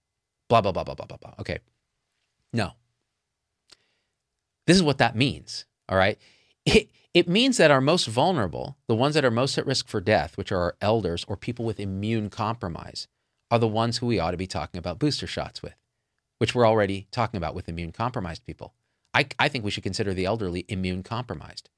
Blah, 0.49 0.61
blah, 0.61 0.71
blah, 0.71 0.83
blah, 0.83 0.95
blah, 0.95 1.05
blah, 1.05 1.17
blah. 1.17 1.33
Okay. 1.39 1.59
No. 2.51 2.71
This 4.65 4.77
is 4.77 4.83
what 4.83 4.97
that 4.97 5.15
means. 5.15 5.65
All 5.87 5.97
right. 5.97 6.17
It, 6.65 6.89
it 7.13 7.29
means 7.29 7.57
that 7.57 7.69
our 7.69 7.81
most 7.81 8.07
vulnerable, 8.07 8.77
the 8.87 8.95
ones 8.95 9.13
that 9.13 9.25
are 9.25 9.31
most 9.31 9.57
at 9.57 9.67
risk 9.67 9.87
for 9.87 10.01
death, 10.01 10.35
which 10.35 10.51
are 10.51 10.61
our 10.61 10.75
elders 10.81 11.23
or 11.27 11.37
people 11.37 11.63
with 11.63 11.79
immune 11.79 12.29
compromise, 12.29 13.07
are 13.51 13.59
the 13.59 13.67
ones 13.67 13.99
who 13.99 14.07
we 14.07 14.19
ought 14.19 14.31
to 14.31 14.37
be 14.37 14.47
talking 14.47 14.79
about 14.79 14.97
booster 14.97 15.27
shots 15.27 15.61
with, 15.61 15.75
which 16.39 16.55
we're 16.55 16.67
already 16.67 17.07
talking 17.11 17.37
about 17.37 17.53
with 17.53 17.69
immune 17.69 17.91
compromised 17.91 18.45
people. 18.45 18.73
I, 19.13 19.27
I 19.37 19.47
think 19.47 19.63
we 19.63 19.69
should 19.69 19.83
consider 19.83 20.13
the 20.13 20.25
elderly 20.25 20.65
immune 20.67 21.03
compromised 21.03 21.69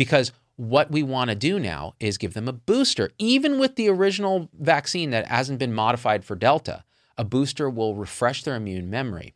because 0.00 0.32
what 0.56 0.90
we 0.90 1.02
want 1.02 1.28
to 1.28 1.34
do 1.34 1.58
now 1.58 1.92
is 2.00 2.16
give 2.16 2.32
them 2.32 2.48
a 2.48 2.54
booster. 2.54 3.10
Even 3.18 3.58
with 3.58 3.76
the 3.76 3.90
original 3.90 4.48
vaccine 4.58 5.10
that 5.10 5.26
hasn't 5.26 5.58
been 5.58 5.74
modified 5.74 6.24
for 6.24 6.34
Delta, 6.34 6.84
a 7.18 7.22
booster 7.22 7.68
will 7.68 7.94
refresh 7.94 8.42
their 8.42 8.56
immune 8.56 8.88
memory. 8.88 9.34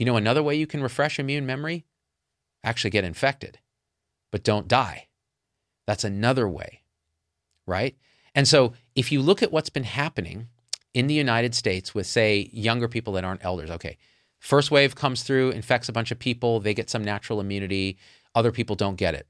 You 0.00 0.04
know, 0.04 0.16
another 0.16 0.42
way 0.42 0.56
you 0.56 0.66
can 0.66 0.82
refresh 0.82 1.20
immune 1.20 1.46
memory? 1.46 1.84
Actually 2.64 2.90
get 2.90 3.04
infected, 3.04 3.60
but 4.32 4.42
don't 4.42 4.66
die. 4.66 5.06
That's 5.86 6.02
another 6.02 6.48
way, 6.48 6.82
right? 7.68 7.96
And 8.34 8.48
so 8.48 8.72
if 8.96 9.12
you 9.12 9.22
look 9.22 9.44
at 9.44 9.52
what's 9.52 9.70
been 9.70 9.84
happening 9.84 10.48
in 10.92 11.06
the 11.06 11.14
United 11.14 11.54
States 11.54 11.94
with, 11.94 12.08
say, 12.08 12.50
younger 12.52 12.88
people 12.88 13.12
that 13.12 13.24
aren't 13.24 13.44
elders, 13.44 13.70
okay, 13.70 13.96
First 14.38 14.70
wave 14.70 14.94
comes 14.94 15.22
through, 15.22 15.50
infects 15.50 15.88
a 15.88 15.92
bunch 15.92 16.10
of 16.10 16.18
people, 16.18 16.60
they 16.60 16.74
get 16.74 16.90
some 16.90 17.02
natural 17.02 17.40
immunity, 17.40 17.96
other 18.34 18.52
people 18.52 18.76
don't 18.76 18.96
get 18.96 19.14
it. 19.14 19.26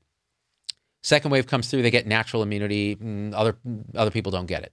Second 1.07 1.31
wave 1.31 1.47
comes 1.47 1.71
through, 1.71 1.83
they 1.83 1.93
get 1.93 2.09
natural 2.09 2.43
immunity, 2.43 2.97
mm, 2.97 3.33
other 3.33 3.57
other 3.95 4.11
people 4.11 4.33
don't 4.33 4.47
get 4.47 4.65
it. 4.65 4.73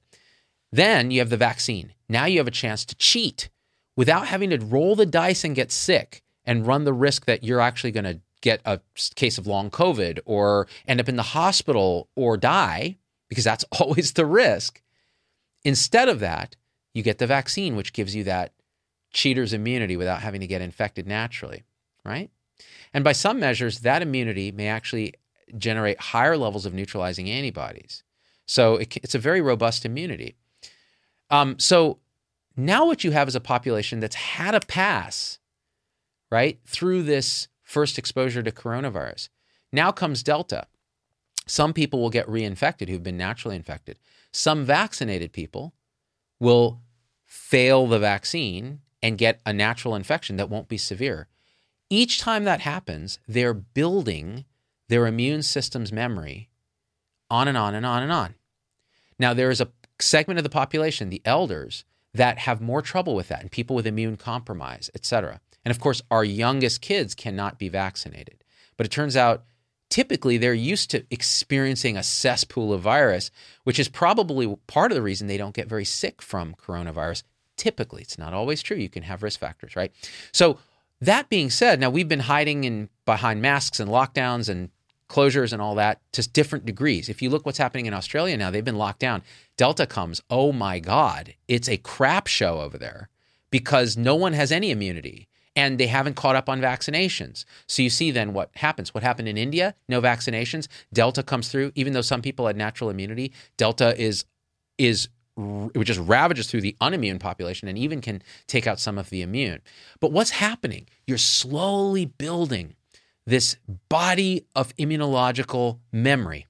Then 0.72 1.12
you 1.12 1.20
have 1.20 1.30
the 1.30 1.38
vaccine. 1.38 1.94
Now 2.10 2.26
you 2.26 2.40
have 2.40 2.48
a 2.48 2.52
chance 2.52 2.84
to 2.86 2.96
cheat 2.96 3.52
without 3.96 4.26
having 4.26 4.50
to 4.50 4.58
roll 4.58 4.96
the 4.96 5.06
dice 5.06 5.44
and 5.44 5.56
get 5.56 5.72
sick 5.72 6.24
and 6.44 6.66
run 6.66 6.86
the 6.86 6.92
risk 6.92 7.26
that 7.26 7.44
you're 7.44 7.60
actually 7.60 7.92
going 7.92 8.06
to 8.06 8.20
get 8.42 8.62
a 8.66 8.80
case 9.14 9.38
of 9.38 9.46
long 9.46 9.70
COVID 9.70 10.22
or 10.26 10.68
end 10.88 11.00
up 11.00 11.08
in 11.08 11.18
the 11.18 11.22
hospital 11.22 12.10
or 12.16 12.36
die, 12.36 12.98
because 13.30 13.44
that's 13.44 13.66
always 13.80 14.14
the 14.14 14.26
risk. 14.26 14.82
Instead 15.64 16.10
of 16.10 16.20
that, 16.20 16.56
you 16.96 17.04
get 17.04 17.20
the 17.20 17.28
vaccine, 17.28 17.76
which 17.76 17.94
gives 17.94 18.16
you 18.16 18.24
that 18.24 18.54
cheater's 19.12 19.54
immunity 19.54 19.96
without 19.96 20.24
having 20.24 20.42
to 20.42 20.48
get 20.48 20.64
infected 20.64 21.06
naturally, 21.06 21.62
right? 22.04 22.32
And 22.92 23.04
by 23.04 23.12
some 23.12 23.40
measures, 23.40 23.82
that 23.82 24.02
immunity 24.02 24.52
may 24.52 24.68
actually 24.68 25.14
generate 25.58 26.00
higher 26.00 26.38
levels 26.38 26.66
of 26.66 26.74
neutralizing 26.74 27.30
antibodies. 27.30 28.04
So 28.46 28.78
it, 28.78 28.98
it's 28.98 29.16
a 29.16 29.20
very 29.20 29.42
robust 29.42 29.86
immunity. 29.86 30.36
Um, 31.30 31.58
so 31.60 32.00
now 32.56 32.86
what 32.86 33.04
you 33.04 33.12
have 33.12 33.28
is 33.28 33.36
a 33.36 33.40
population 33.40 34.00
that's 34.00 34.16
had 34.16 34.54
a 34.54 34.60
pass, 34.60 35.40
right, 36.32 36.60
through 36.66 37.04
this 37.04 37.48
first 37.64 37.98
exposure 37.98 38.44
to 38.44 38.52
coronavirus. 38.52 39.30
Now 39.72 39.92
comes 39.92 40.22
Delta. 40.24 40.68
Some 41.48 41.74
people 41.74 42.00
will 42.00 42.10
get 42.10 42.28
reinfected 42.28 42.90
who've 42.90 43.04
been 43.04 43.18
naturally 43.18 43.56
infected. 43.56 43.98
Some 44.32 44.64
vaccinated 44.66 45.34
people 45.34 45.74
will 46.40 46.82
fail 47.26 47.88
the 47.88 48.00
vaccine 48.00 48.82
and 49.02 49.18
get 49.18 49.42
a 49.46 49.52
natural 49.52 49.96
infection 49.96 50.38
that 50.38 50.50
won't 50.50 50.70
be 50.70 50.78
severe. 50.78 51.28
Each 51.90 52.20
time 52.20 52.44
that 52.46 52.62
happens, 52.62 53.20
they're 53.28 53.54
building 53.54 54.46
their 54.94 55.08
immune 55.08 55.42
system's 55.42 55.92
memory 55.92 56.50
on 57.30 57.48
and 57.48 57.58
on 57.58 57.74
and 57.74 57.86
on 57.86 58.04
and 58.04 58.12
on. 58.12 58.36
Now, 59.18 59.34
there 59.34 59.50
is 59.50 59.60
a 59.60 59.72
segment 60.00 60.38
of 60.38 60.44
the 60.44 60.50
population, 60.50 61.10
the 61.10 61.22
elders, 61.26 61.84
that 62.14 62.38
have 62.38 62.62
more 62.62 62.82
trouble 62.82 63.16
with 63.16 63.28
that 63.30 63.42
and 63.42 63.52
people 63.52 63.76
with 63.76 63.88
immune 63.88 64.18
compromise, 64.18 64.92
et 64.94 65.06
cetera. 65.06 65.42
And 65.66 65.72
of 65.72 65.80
course, 65.80 66.02
our 66.12 66.24
youngest 66.24 66.82
kids 66.82 67.16
cannot 67.16 67.58
be 67.58 67.70
vaccinated. 67.70 68.44
But 68.78 68.86
it 68.86 68.92
turns 68.92 69.18
out 69.18 69.46
typically 69.90 70.38
they're 70.38 70.54
used 70.54 70.92
to 70.92 71.06
experiencing 71.10 71.98
a 71.98 72.04
cesspool 72.04 72.72
of 72.72 72.82
virus, 72.82 73.32
which 73.64 73.80
is 73.80 73.90
probably 73.90 74.56
part 74.68 74.92
of 74.92 74.96
the 74.96 75.02
reason 75.02 75.28
they 75.28 75.38
don't 75.38 75.56
get 75.56 75.68
very 75.68 75.86
sick 75.86 76.22
from 76.22 76.56
coronavirus 76.56 77.24
Typically, 77.56 78.02
it's 78.02 78.18
not 78.18 78.34
always 78.34 78.64
true. 78.64 78.78
You 78.78 78.90
can 78.90 79.04
have 79.04 79.22
risk 79.22 79.40
factors, 79.40 79.76
right? 79.76 79.92
So, 80.32 80.58
that 81.02 81.30
being 81.30 81.50
said, 81.50 81.80
now 81.80 81.90
we've 81.90 82.08
been 82.08 82.22
hiding 82.22 82.64
in 82.64 82.90
behind 83.06 83.42
masks 83.42 83.80
and 83.80 83.92
lockdowns 83.92 84.48
and 84.50 84.70
closures 85.14 85.54
and 85.54 85.62
all 85.62 85.76
that 85.76 86.02
to 86.14 86.28
different 86.30 86.66
degrees. 86.66 87.08
If 87.08 87.22
you 87.22 87.30
look 87.30 87.46
what's 87.46 87.58
happening 87.58 87.86
in 87.86 87.94
Australia 87.94 88.36
now, 88.36 88.50
they've 88.50 88.66
been 88.66 88.78
locked 88.78 89.00
down. 89.00 89.22
Delta 89.58 89.86
comes, 89.86 90.22
oh 90.30 90.52
my 90.52 90.80
God, 90.80 91.36
it's 91.48 91.70
a 91.70 91.78
crap 91.78 92.28
show 92.28 92.62
over 92.62 92.78
there 92.78 93.10
because 93.52 93.96
no 93.96 94.16
one 94.16 94.34
has 94.34 94.52
any 94.52 94.72
immunity 94.72 95.28
and 95.56 95.80
they 95.80 95.88
haven't 95.88 96.16
caught 96.16 96.36
up 96.36 96.50
on 96.50 96.60
vaccinations. 96.60 97.46
So 97.68 97.84
you 97.84 97.90
see 97.90 98.10
then 98.10 98.34
what 98.34 98.50
happens. 98.56 98.94
What 98.94 99.04
happened 99.04 99.28
in 99.28 99.38
India? 99.38 99.76
No 99.88 100.02
vaccinations. 100.02 100.68
Delta 100.92 101.22
comes 101.22 101.50
through, 101.50 101.72
even 101.76 101.94
though 101.94 102.02
some 102.02 102.22
people 102.22 102.48
had 102.48 102.58
natural 102.58 102.90
immunity. 102.90 103.32
Delta 103.58 104.00
is 104.02 104.26
is 104.80 105.10
it 105.38 105.84
just 105.84 106.00
ravages 106.00 106.48
through 106.48 106.62
the 106.62 106.76
unimmune 106.80 107.20
population 107.20 107.68
and 107.68 107.78
even 107.78 108.02
can 108.02 108.22
take 108.48 108.68
out 108.68 108.80
some 108.80 109.00
of 109.00 109.10
the 109.10 109.22
immune. 109.22 109.62
But 110.00 110.12
what's 110.12 110.30
happening? 110.32 110.88
You're 111.08 111.18
slowly 111.18 112.06
building 112.06 112.76
this 113.26 113.58
body 113.90 114.46
of 114.56 114.76
immunological 114.78 115.80
memory. 115.92 116.48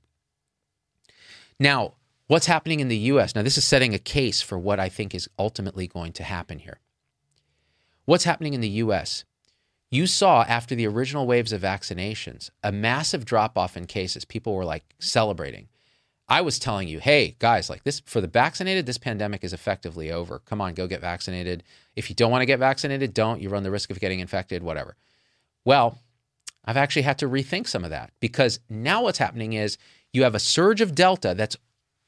Now, 1.60 1.94
what's 2.28 2.48
happening 2.48 2.80
in 2.80 2.88
the 2.88 2.98
US? 2.98 3.36
Now, 3.36 3.44
this 3.44 3.58
is 3.58 3.66
setting 3.66 3.94
a 3.94 4.00
case 4.00 4.42
for 4.42 4.58
what 4.58 4.80
I 4.80 4.90
think 4.90 5.14
is 5.14 5.30
ultimately 5.38 5.88
going 5.88 6.14
to 6.14 6.24
happen 6.24 6.60
here. 6.60 6.80
What's 8.06 8.24
happening 8.24 8.54
in 8.54 8.62
the 8.62 8.70
US? 8.70 9.24
You 9.92 10.08
saw 10.08 10.44
after 10.44 10.74
the 10.74 10.88
original 10.88 11.28
waves 11.28 11.54
of 11.54 11.62
vaccinations 11.62 12.50
a 12.64 12.72
massive 12.72 13.26
drop 13.26 13.58
off 13.58 13.78
in 13.78 13.86
cases. 13.86 14.26
People 14.26 14.56
were 14.56 14.66
like 14.66 14.96
celebrating. 15.00 15.68
I 16.28 16.42
was 16.42 16.58
telling 16.58 16.88
you, 16.88 17.00
hey, 17.00 17.36
guys, 17.38 17.70
like 17.70 17.84
this 17.84 18.00
for 18.00 18.20
the 18.20 18.28
vaccinated, 18.28 18.86
this 18.86 18.98
pandemic 18.98 19.44
is 19.44 19.54
effectively 19.54 20.12
over. 20.12 20.40
Come 20.40 20.62
on, 20.62 20.74
go 20.74 20.88
get 20.88 21.02
vaccinated. 21.02 21.64
If 21.96 22.10
you 22.10 22.16
don't 22.16 22.32
want 22.32 22.42
to 22.42 22.48
get 22.48 22.60
vaccinated, 22.60 23.14
don't. 23.14 23.42
You 23.42 23.50
run 23.50 23.64
the 23.64 23.72
risk 23.72 23.92
of 23.92 24.00
getting 24.00 24.20
infected, 24.20 24.64
whatever. 24.64 24.96
Well, 25.64 26.00
I've 26.66 26.78
actually 26.78 27.02
had 27.04 27.18
to 27.20 27.28
rethink 27.28 27.68
some 27.68 27.84
of 27.84 27.90
that 27.90 28.12
because 28.20 28.60
now 28.70 29.04
what's 29.04 29.18
happening 29.18 29.54
is 29.54 29.78
you 30.14 30.24
have 30.24 30.36
a 30.36 30.40
surge 30.40 30.82
of 30.82 30.96
Delta 30.96 31.34
that's 31.36 31.58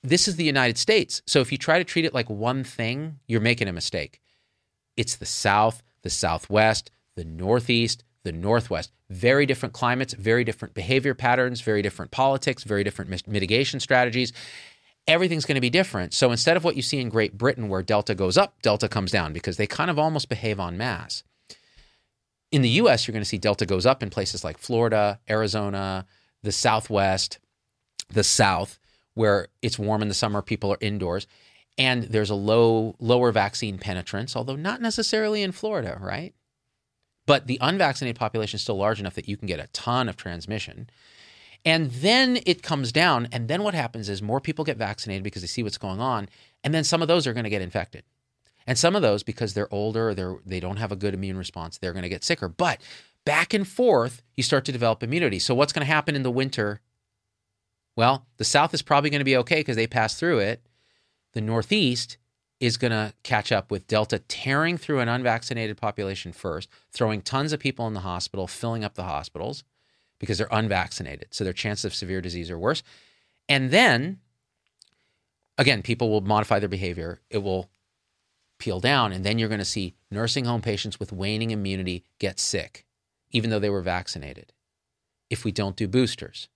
this 0.04 0.28
is 0.28 0.36
the 0.36 0.44
United 0.44 0.78
States. 0.78 1.22
So 1.26 1.40
if 1.42 1.52
you 1.52 1.58
try 1.58 1.80
to 1.80 1.84
treat 1.84 2.06
it 2.06 2.14
like 2.14 2.30
one 2.30 2.64
thing, 2.64 3.20
you're 3.28 3.42
making 3.42 3.68
a 3.68 3.74
mistake. 3.74 4.22
It's 4.96 5.16
the 5.16 5.26
South, 5.26 5.82
the 6.04 6.10
Southwest, 6.10 6.92
the 7.16 7.26
Northeast, 7.26 8.04
the 8.24 8.32
Northwest. 8.32 8.92
Very 9.10 9.46
different 9.46 9.74
climates, 9.74 10.14
very 10.14 10.44
different 10.44 10.74
behavior 10.74 11.16
patterns, 11.16 11.62
very 11.62 11.82
different 11.82 12.12
politics, 12.12 12.64
very 12.64 12.84
different 12.84 13.28
mitigation 13.28 13.80
strategies. 13.80 14.32
Everything's 15.08 15.46
going 15.46 15.56
to 15.56 15.62
be 15.62 15.70
different. 15.70 16.14
So 16.14 16.32
instead 16.32 16.58
of 16.58 16.64
what 16.64 16.76
you 16.76 16.82
see 16.82 17.00
in 17.00 17.10
Great 17.10 17.38
Britain, 17.38 17.70
where 17.70 17.84
Delta 17.84 18.16
goes 18.16 18.38
up, 18.38 18.62
Delta 18.62 18.88
comes 18.88 19.12
down 19.12 19.34
because 19.34 19.58
they 19.58 19.68
kind 19.68 19.90
of 19.90 20.00
almost 20.00 20.30
behave 20.30 20.60
en 20.60 20.78
masse. 20.78 21.24
In 22.52 22.62
the 22.62 22.70
US, 22.70 23.08
you're 23.08 23.14
going 23.14 23.24
to 23.24 23.30
see 23.30 23.38
Delta 23.38 23.66
goes 23.66 23.86
up 23.86 24.02
in 24.04 24.10
places 24.10 24.44
like 24.44 24.58
Florida, 24.58 25.20
Arizona, 25.30 26.06
the 26.44 26.52
Southwest, 26.52 27.40
the 28.10 28.24
South, 28.24 28.80
where 29.14 29.48
it's 29.62 29.80
warm 29.80 30.02
in 30.02 30.08
the 30.08 30.14
summer, 30.14 30.42
people 30.42 30.72
are 30.72 30.78
indoors. 30.80 31.28
And 31.78 32.04
there's 32.04 32.30
a 32.30 32.36
low, 32.36 32.96
lower 33.00 33.32
vaccine 33.32 33.78
penetrance, 33.78 34.36
although 34.36 34.56
not 34.56 34.82
necessarily 34.82 35.42
in 35.42 35.52
Florida, 35.52 35.98
right? 36.00 36.34
But 37.25 37.48
the 37.48 37.58
unvaccinated 37.60 38.18
population 38.18 38.58
is 38.58 38.62
still 38.62 38.78
large 38.78 39.00
enough 39.00 39.16
that 39.16 39.28
you 39.28 39.36
can 39.36 39.48
get 39.48 39.60
a 39.60 39.68
ton 39.68 40.08
of 40.08 40.16
transmission. 40.16 40.90
And 41.66 41.90
then 41.90 42.40
it 42.46 42.62
comes 42.62 42.92
down. 42.92 43.28
And 43.32 43.48
then 43.48 43.64
what 43.64 43.74
happens 43.74 44.08
is 44.08 44.22
more 44.22 44.40
people 44.40 44.64
get 44.64 44.78
vaccinated 44.78 45.24
because 45.24 45.42
they 45.42 45.48
see 45.48 45.64
what's 45.64 45.80
going 45.80 46.00
on. 46.00 46.30
And 46.64 46.74
then 46.74 46.84
some 46.84 47.02
of 47.02 47.08
those 47.08 47.25
are 47.25 47.34
going 47.34 47.44
to 47.46 47.50
get 47.50 47.64
infected. 47.64 48.04
And 48.67 48.77
some 48.77 48.95
of 48.95 49.01
those, 49.01 49.24
because 49.24 49.53
they're 49.53 49.74
older 49.74 50.13
they're, 50.13 50.38
they 50.45 50.60
don't 50.60 50.77
have 50.77 50.91
a 50.91 50.95
good 50.95 51.13
immune 51.13 51.38
response, 51.38 51.77
they're 51.77 51.93
going 51.93 52.03
to 52.03 52.10
get 52.10 52.24
sicker. 52.24 52.48
But 52.48 52.81
back 53.25 53.53
and 53.53 53.67
forth, 53.67 54.22
you 54.36 54.43
start 54.43 54.65
to 54.65 54.72
develop 54.72 55.03
immunity. 55.03 55.39
So 55.39 55.53
what's 55.53 55.74
going 55.74 55.86
to 55.86 55.91
happen 55.91 56.15
in 56.15 56.24
the 56.24 56.31
winter? 56.31 56.81
Well, 57.95 58.25
the 58.38 58.43
South 58.43 58.74
is 58.74 58.81
probably 58.81 59.10
going 59.10 59.19
to 59.19 59.25
be 59.25 59.38
okay 59.38 59.60
because 59.60 59.75
they 59.75 59.88
pass 59.88 60.19
through 60.19 60.39
it. 60.39 60.62
The 61.34 61.41
Northeast 61.41 62.17
is 62.60 62.77
going 62.77 62.91
to 62.91 63.13
catch 63.24 63.51
up 63.51 63.69
with 63.69 63.88
Delta 63.88 64.19
tearing 64.19 64.77
through 64.77 65.00
an 65.00 65.10
unvaccinated 65.10 65.77
population 65.77 66.31
first, 66.31 66.69
throwing 66.91 67.22
tons 67.22 67.53
of 67.53 67.60
people 67.60 67.86
in 67.88 67.93
the 67.93 68.00
hospital, 68.01 68.48
filling 68.48 68.84
up 68.84 68.95
the 68.95 69.03
hospitals 69.03 69.63
because 70.19 70.38
they're 70.38 70.48
unvaccinated. 70.51 71.27
So 71.31 71.43
their 71.43 71.53
chances 71.53 71.86
of 71.86 71.93
severe 71.93 72.22
disease 72.22 72.50
are 72.50 72.57
worse. 72.57 72.84
And 73.50 73.72
then, 73.72 74.19
again, 75.57 75.81
people 75.81 76.10
will 76.10 76.22
modify 76.22 76.60
their 76.60 76.69
behavior. 76.69 77.19
It 77.29 77.39
will 77.39 77.69
peel 78.58 78.80
down. 78.80 79.12
And 79.12 79.26
then 79.26 79.38
you're 79.38 79.50
going 79.50 79.60
to 79.60 79.66
see 79.66 79.96
nursing 80.12 80.46
home 80.46 80.62
patients 80.62 81.00
with 81.00 81.12
waning 81.12 81.52
immunity 81.52 82.04
get 82.20 82.40
sick, 82.40 82.86
even 83.32 83.50
though 83.50 83.60
they 83.60 83.70
were 83.70 83.82
vaccinated, 83.82 84.54
if 85.30 85.44
we 85.44 85.52
don't 85.52 85.76
do 85.76 85.88
boosters 85.88 86.48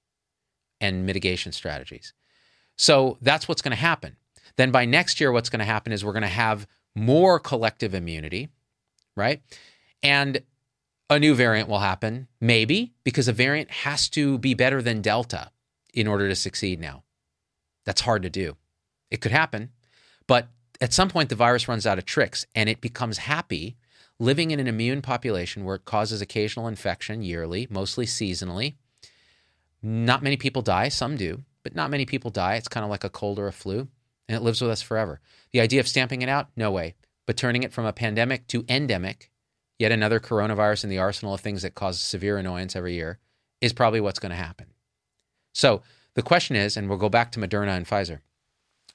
and 0.80 1.06
mitigation 1.06 1.52
strategies. 1.52 2.14
So 2.78 3.18
that's 3.22 3.48
what's 3.48 3.62
going 3.62 3.76
to 3.76 3.78
happen. 3.78 4.16
Then 4.56 4.72
by 4.72 4.86
next 4.86 5.20
year, 5.20 5.32
what's 5.32 5.50
going 5.50 5.60
to 5.60 5.66
happen 5.66 5.92
is 5.92 6.04
we're 6.04 6.14
going 6.14 6.22
to 6.22 6.28
have 6.28 6.68
more 6.96 7.40
collective 7.40 7.94
immunity, 7.94 8.50
right? 9.16 9.42
And 10.02 10.42
a 11.10 11.20
new 11.20 11.34
variant 11.34 11.68
will 11.68 11.80
happen, 11.80 12.28
maybe, 12.40 12.94
because 13.04 13.28
a 13.28 13.34
variant 13.34 13.72
has 13.72 14.10
to 14.10 14.38
be 14.38 14.54
better 14.54 14.82
than 14.82 15.02
Delta 15.02 15.52
in 15.94 16.08
order 16.08 16.30
to 16.30 16.36
succeed 16.36 16.80
now. 16.80 17.04
That's 17.86 18.02
hard 18.02 18.24
to 18.24 18.30
do. 18.30 18.56
It 19.10 19.22
could 19.22 19.32
happen, 19.32 19.72
but 20.28 20.50
at 20.82 20.94
some 20.94 21.10
point, 21.10 21.30
the 21.30 21.36
virus 21.36 21.68
runs 21.68 21.86
out 21.86 21.98
of 21.98 22.06
tricks 22.06 22.46
and 22.56 22.70
it 22.70 22.82
becomes 22.82 23.20
happy 23.20 23.76
living 24.20 24.52
in 24.52 24.60
an 24.60 24.68
immune 24.68 25.02
population 25.02 25.64
where 25.64 25.76
it 25.76 25.86
causes 25.86 26.22
occasional 26.22 26.68
infection 26.68 27.22
yearly, 27.22 27.68
mostly 27.70 28.06
seasonally. 28.06 28.76
Not 29.82 30.24
many 30.24 30.38
people 30.38 30.62
die, 30.62 30.90
some 30.90 31.16
do, 31.16 31.44
but 31.64 31.76
not 31.76 31.90
many 31.90 32.06
people 32.06 32.32
die. 32.32 32.56
It's 32.56 32.68
kind 32.68 32.84
of 32.84 32.90
like 32.90 33.04
a 33.04 33.10
cold 33.10 33.40
or 33.40 33.48
a 33.48 33.54
flu 33.54 33.88
and 34.28 34.36
it 34.36 34.42
lives 34.42 34.62
with 34.62 34.70
us 34.70 34.82
forever. 34.82 35.20
The 35.52 35.60
idea 35.60 35.80
of 35.80 35.88
stamping 35.88 36.22
it 36.22 36.30
out, 36.30 36.50
no 36.56 36.72
way. 36.72 36.96
But 37.26 37.36
turning 37.36 37.64
it 37.64 37.74
from 37.74 37.86
a 37.86 37.94
pandemic 37.94 38.48
to 38.48 38.64
endemic, 38.70 39.32
yet 39.80 39.92
another 39.92 40.20
coronavirus 40.20 40.84
in 40.84 40.90
the 40.90 41.00
arsenal 41.00 41.34
of 41.34 41.42
things 41.42 41.64
that 41.64 41.76
cause 41.76 42.00
severe 42.00 42.38
annoyance 42.38 42.76
every 42.76 42.94
year, 42.94 43.18
is 43.60 43.74
probably 43.74 44.00
what's 44.00 44.20
going 44.20 44.30
to 44.30 44.36
happen. 44.36 44.68
So 45.54 45.82
the 46.14 46.22
question 46.22 46.56
is, 46.56 46.78
and 46.78 46.88
we'll 46.88 46.98
go 46.98 47.10
back 47.10 47.32
to 47.32 47.40
Moderna 47.40 47.76
and 47.76 47.88
Pfizer. 47.88 48.20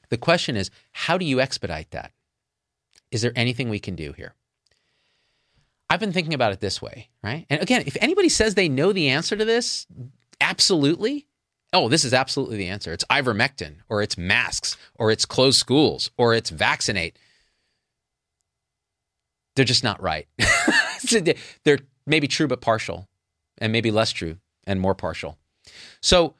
The 0.08 0.18
question 0.18 0.56
is, 0.56 0.70
how 0.92 1.18
do 1.18 1.24
you 1.24 1.40
expedite 1.40 1.90
that? 1.90 2.12
Is 3.10 3.22
there 3.22 3.32
anything 3.36 3.68
we 3.68 3.78
can 3.78 3.94
do 3.94 4.12
here? 4.12 4.34
I've 5.90 6.00
been 6.00 6.12
thinking 6.12 6.34
about 6.34 6.52
it 6.52 6.60
this 6.60 6.80
way, 6.80 7.10
right? 7.22 7.46
And 7.50 7.62
again, 7.62 7.84
if 7.86 7.96
anybody 8.00 8.28
says 8.28 8.54
they 8.54 8.68
know 8.68 8.92
the 8.92 9.08
answer 9.08 9.36
to 9.36 9.44
this, 9.44 9.86
absolutely, 10.40 11.26
oh, 11.72 11.88
this 11.88 12.04
is 12.04 12.14
absolutely 12.14 12.56
the 12.56 12.68
answer. 12.68 12.92
It's 12.92 13.04
ivermectin, 13.04 13.76
or 13.88 14.02
it's 14.02 14.16
masks, 14.16 14.76
or 14.96 15.10
it's 15.10 15.24
closed 15.24 15.58
schools, 15.58 16.10
or 16.16 16.34
it's 16.34 16.50
vaccinate. 16.50 17.18
They're 19.54 19.64
just 19.64 19.84
not 19.84 20.02
right. 20.02 20.26
They're 21.64 21.78
maybe 22.06 22.28
true, 22.28 22.48
but 22.48 22.60
partial, 22.60 23.08
and 23.58 23.70
maybe 23.70 23.90
less 23.90 24.10
true 24.10 24.38
and 24.66 24.80
more 24.80 24.94
partial. 24.94 25.38
So, 26.00 26.34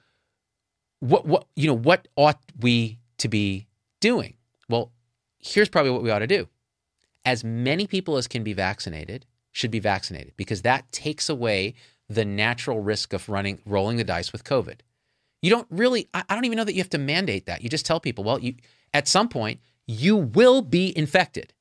what, 1.00 1.26
what, 1.26 1.46
you 1.54 1.68
know, 1.68 1.76
what 1.76 2.08
ought 2.16 2.40
we 2.58 2.98
to 3.18 3.28
be 3.28 3.66
doing? 4.00 4.34
Well, 4.68 4.92
here's 5.38 5.68
probably 5.68 5.90
what 5.90 6.02
we 6.02 6.10
ought 6.10 6.20
to 6.20 6.26
do. 6.26 6.48
As 7.24 7.44
many 7.44 7.86
people 7.86 8.16
as 8.16 8.26
can 8.26 8.42
be 8.42 8.52
vaccinated 8.52 9.26
should 9.52 9.70
be 9.70 9.78
vaccinated 9.78 10.34
because 10.36 10.62
that 10.62 10.90
takes 10.92 11.28
away 11.28 11.74
the 12.08 12.24
natural 12.24 12.80
risk 12.80 13.12
of 13.12 13.28
running 13.28 13.60
rolling 13.64 13.96
the 13.96 14.04
dice 14.04 14.32
with 14.32 14.44
COVID. 14.44 14.80
You 15.40 15.50
don't 15.50 15.66
really, 15.70 16.08
I 16.12 16.24
don't 16.30 16.44
even 16.44 16.56
know 16.56 16.64
that 16.64 16.74
you 16.74 16.80
have 16.80 16.90
to 16.90 16.98
mandate 16.98 17.46
that. 17.46 17.62
You 17.62 17.68
just 17.68 17.86
tell 17.86 18.00
people, 18.00 18.24
well, 18.24 18.38
you 18.38 18.54
at 18.92 19.08
some 19.08 19.28
point, 19.28 19.60
you 19.86 20.16
will 20.16 20.62
be 20.62 20.96
infected. 20.96 21.52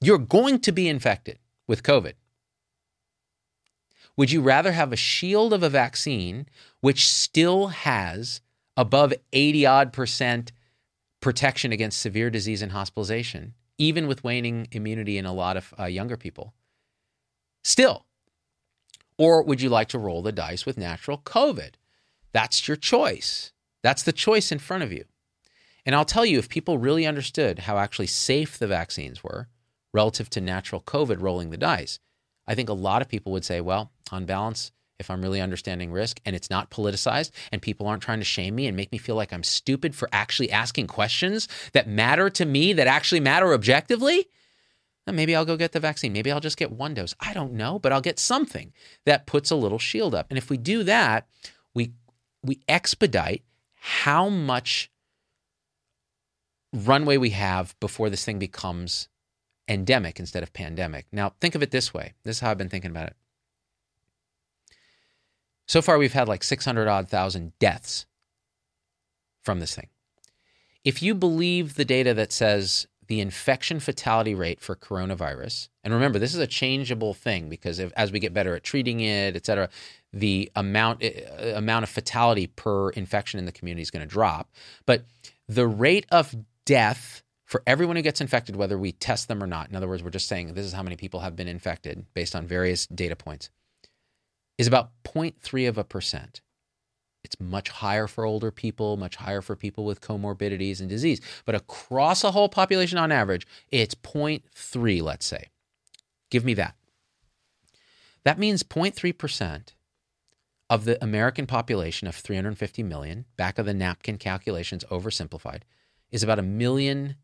You're 0.00 0.18
going 0.18 0.60
to 0.60 0.72
be 0.72 0.88
infected 0.88 1.38
with 1.66 1.82
COVID. 1.82 2.14
Would 4.16 4.32
you 4.32 4.40
rather 4.40 4.72
have 4.72 4.92
a 4.92 4.96
shield 4.96 5.52
of 5.52 5.62
a 5.62 5.68
vaccine 5.68 6.46
which 6.80 7.08
still 7.08 7.68
has 7.68 8.40
above 8.78 9.12
80 9.32 9.66
odd 9.66 9.92
percent 9.92 10.52
protection 11.20 11.72
against 11.72 12.00
severe 12.00 12.30
disease 12.30 12.62
and 12.62 12.72
hospitalization, 12.72 13.54
even 13.76 14.06
with 14.06 14.24
waning 14.24 14.68
immunity 14.70 15.18
in 15.18 15.26
a 15.26 15.32
lot 15.34 15.56
of 15.56 15.74
uh, 15.78 15.84
younger 15.84 16.16
people? 16.16 16.54
Still. 17.64 18.06
Or 19.18 19.42
would 19.42 19.60
you 19.60 19.68
like 19.68 19.88
to 19.88 19.98
roll 19.98 20.22
the 20.22 20.32
dice 20.32 20.64
with 20.64 20.78
natural 20.78 21.18
COVID? 21.18 21.74
That's 22.32 22.68
your 22.68 22.76
choice. 22.76 23.52
That's 23.82 24.04
the 24.04 24.12
choice 24.12 24.52
in 24.52 24.60
front 24.60 24.84
of 24.84 24.92
you. 24.92 25.04
And 25.84 25.94
I'll 25.94 26.04
tell 26.04 26.24
you, 26.24 26.38
if 26.38 26.48
people 26.48 26.78
really 26.78 27.06
understood 27.06 27.60
how 27.60 27.78
actually 27.78 28.06
safe 28.06 28.58
the 28.58 28.68
vaccines 28.68 29.24
were 29.24 29.48
relative 29.92 30.30
to 30.30 30.40
natural 30.40 30.82
COVID 30.82 31.20
rolling 31.20 31.50
the 31.50 31.56
dice, 31.56 31.98
I 32.46 32.54
think 32.54 32.68
a 32.68 32.74
lot 32.74 33.02
of 33.02 33.08
people 33.08 33.32
would 33.32 33.44
say, 33.44 33.60
well, 33.60 33.90
on 34.12 34.24
balance, 34.24 34.70
if 34.98 35.10
I'm 35.10 35.22
really 35.22 35.40
understanding 35.40 35.92
risk 35.92 36.20
and 36.24 36.34
it's 36.34 36.50
not 36.50 36.70
politicized 36.70 37.30
and 37.52 37.62
people 37.62 37.86
aren't 37.86 38.02
trying 38.02 38.18
to 38.18 38.24
shame 38.24 38.54
me 38.54 38.66
and 38.66 38.76
make 38.76 38.92
me 38.92 38.98
feel 38.98 39.14
like 39.14 39.32
I'm 39.32 39.44
stupid 39.44 39.94
for 39.94 40.08
actually 40.12 40.50
asking 40.50 40.88
questions 40.88 41.48
that 41.72 41.88
matter 41.88 42.28
to 42.30 42.44
me, 42.44 42.72
that 42.72 42.86
actually 42.86 43.20
matter 43.20 43.52
objectively, 43.52 44.28
then 45.06 45.16
maybe 45.16 45.34
I'll 45.34 45.44
go 45.44 45.56
get 45.56 45.72
the 45.72 45.80
vaccine. 45.80 46.12
Maybe 46.12 46.30
I'll 46.30 46.40
just 46.40 46.56
get 46.56 46.72
one 46.72 46.94
dose. 46.94 47.14
I 47.20 47.32
don't 47.32 47.54
know, 47.54 47.78
but 47.78 47.92
I'll 47.92 48.00
get 48.00 48.18
something 48.18 48.72
that 49.06 49.26
puts 49.26 49.50
a 49.50 49.56
little 49.56 49.78
shield 49.78 50.14
up. 50.14 50.26
And 50.30 50.36
if 50.36 50.50
we 50.50 50.56
do 50.56 50.82
that, 50.84 51.26
we 51.74 51.92
we 52.42 52.60
expedite 52.68 53.42
how 53.74 54.28
much 54.28 54.90
runway 56.74 57.16
we 57.16 57.30
have 57.30 57.74
before 57.80 58.10
this 58.10 58.24
thing 58.24 58.38
becomes 58.38 59.08
endemic 59.66 60.18
instead 60.18 60.42
of 60.42 60.52
pandemic. 60.52 61.06
Now, 61.12 61.34
think 61.40 61.54
of 61.54 61.62
it 61.62 61.70
this 61.70 61.94
way. 61.94 62.14
This 62.24 62.36
is 62.36 62.40
how 62.40 62.50
I've 62.50 62.58
been 62.58 62.68
thinking 62.68 62.90
about 62.90 63.08
it. 63.08 63.16
So 65.68 65.82
far, 65.82 65.98
we've 65.98 66.12
had 66.12 66.28
like 66.28 66.42
600 66.42 66.88
odd 66.88 67.08
thousand 67.08 67.52
deaths 67.58 68.06
from 69.42 69.60
this 69.60 69.74
thing. 69.74 69.88
If 70.84 71.02
you 71.02 71.14
believe 71.14 71.74
the 71.74 71.84
data 71.84 72.14
that 72.14 72.32
says 72.32 72.86
the 73.06 73.20
infection 73.20 73.78
fatality 73.78 74.34
rate 74.34 74.60
for 74.60 74.74
coronavirus, 74.74 75.68
and 75.84 75.92
remember, 75.92 76.18
this 76.18 76.34
is 76.34 76.40
a 76.40 76.46
changeable 76.46 77.14
thing 77.14 77.48
because 77.48 77.78
if, 77.78 77.92
as 77.96 78.12
we 78.12 78.18
get 78.18 78.32
better 78.32 78.54
at 78.54 78.64
treating 78.64 79.00
it, 79.00 79.36
et 79.36 79.44
cetera, 79.44 79.68
the 80.12 80.50
amount 80.56 81.04
uh, 81.04 81.48
amount 81.54 81.82
of 81.82 81.90
fatality 81.90 82.46
per 82.46 82.90
infection 82.90 83.38
in 83.38 83.44
the 83.44 83.52
community 83.52 83.82
is 83.82 83.90
going 83.90 84.06
to 84.06 84.12
drop. 84.12 84.50
But 84.86 85.04
the 85.48 85.66
rate 85.66 86.06
of 86.10 86.34
death 86.64 87.22
for 87.44 87.62
everyone 87.66 87.96
who 87.96 88.02
gets 88.02 88.20
infected, 88.20 88.56
whether 88.56 88.78
we 88.78 88.92
test 88.92 89.28
them 89.28 89.42
or 89.42 89.46
not, 89.46 89.70
in 89.70 89.76
other 89.76 89.88
words, 89.88 90.02
we're 90.02 90.10
just 90.10 90.28
saying 90.28 90.52
this 90.52 90.66
is 90.66 90.72
how 90.72 90.82
many 90.82 90.96
people 90.96 91.20
have 91.20 91.34
been 91.34 91.48
infected 91.48 92.06
based 92.14 92.36
on 92.36 92.46
various 92.46 92.86
data 92.86 93.16
points, 93.16 93.50
is 94.58 94.66
about 94.66 94.90
0.3 95.04 95.68
of 95.68 95.78
a 95.78 95.84
percent. 95.84 96.42
It's 97.24 97.40
much 97.40 97.68
higher 97.68 98.06
for 98.06 98.24
older 98.24 98.50
people, 98.50 98.96
much 98.96 99.16
higher 99.16 99.40
for 99.40 99.56
people 99.56 99.84
with 99.84 100.00
comorbidities 100.00 100.80
and 100.80 100.88
disease. 100.88 101.20
But 101.44 101.54
across 101.54 102.24
a 102.24 102.30
whole 102.30 102.48
population 102.48 102.98
on 102.98 103.12
average, 103.12 103.46
it's 103.70 103.94
0.3, 103.94 105.02
let's 105.02 105.26
say. 105.26 105.48
Give 106.30 106.44
me 106.44 106.54
that. 106.54 106.74
That 108.24 108.38
means 108.38 108.62
0.3% 108.62 109.74
of 110.70 110.84
the 110.84 111.02
American 111.02 111.46
population 111.46 112.06
of 112.08 112.14
350 112.14 112.82
million, 112.82 113.24
back 113.36 113.58
of 113.58 113.66
the 113.66 113.74
napkin 113.74 114.18
calculations 114.18 114.84
oversimplified, 114.90 115.62
is 116.10 116.22
about 116.22 116.38
a 116.38 116.42
million 116.42 117.16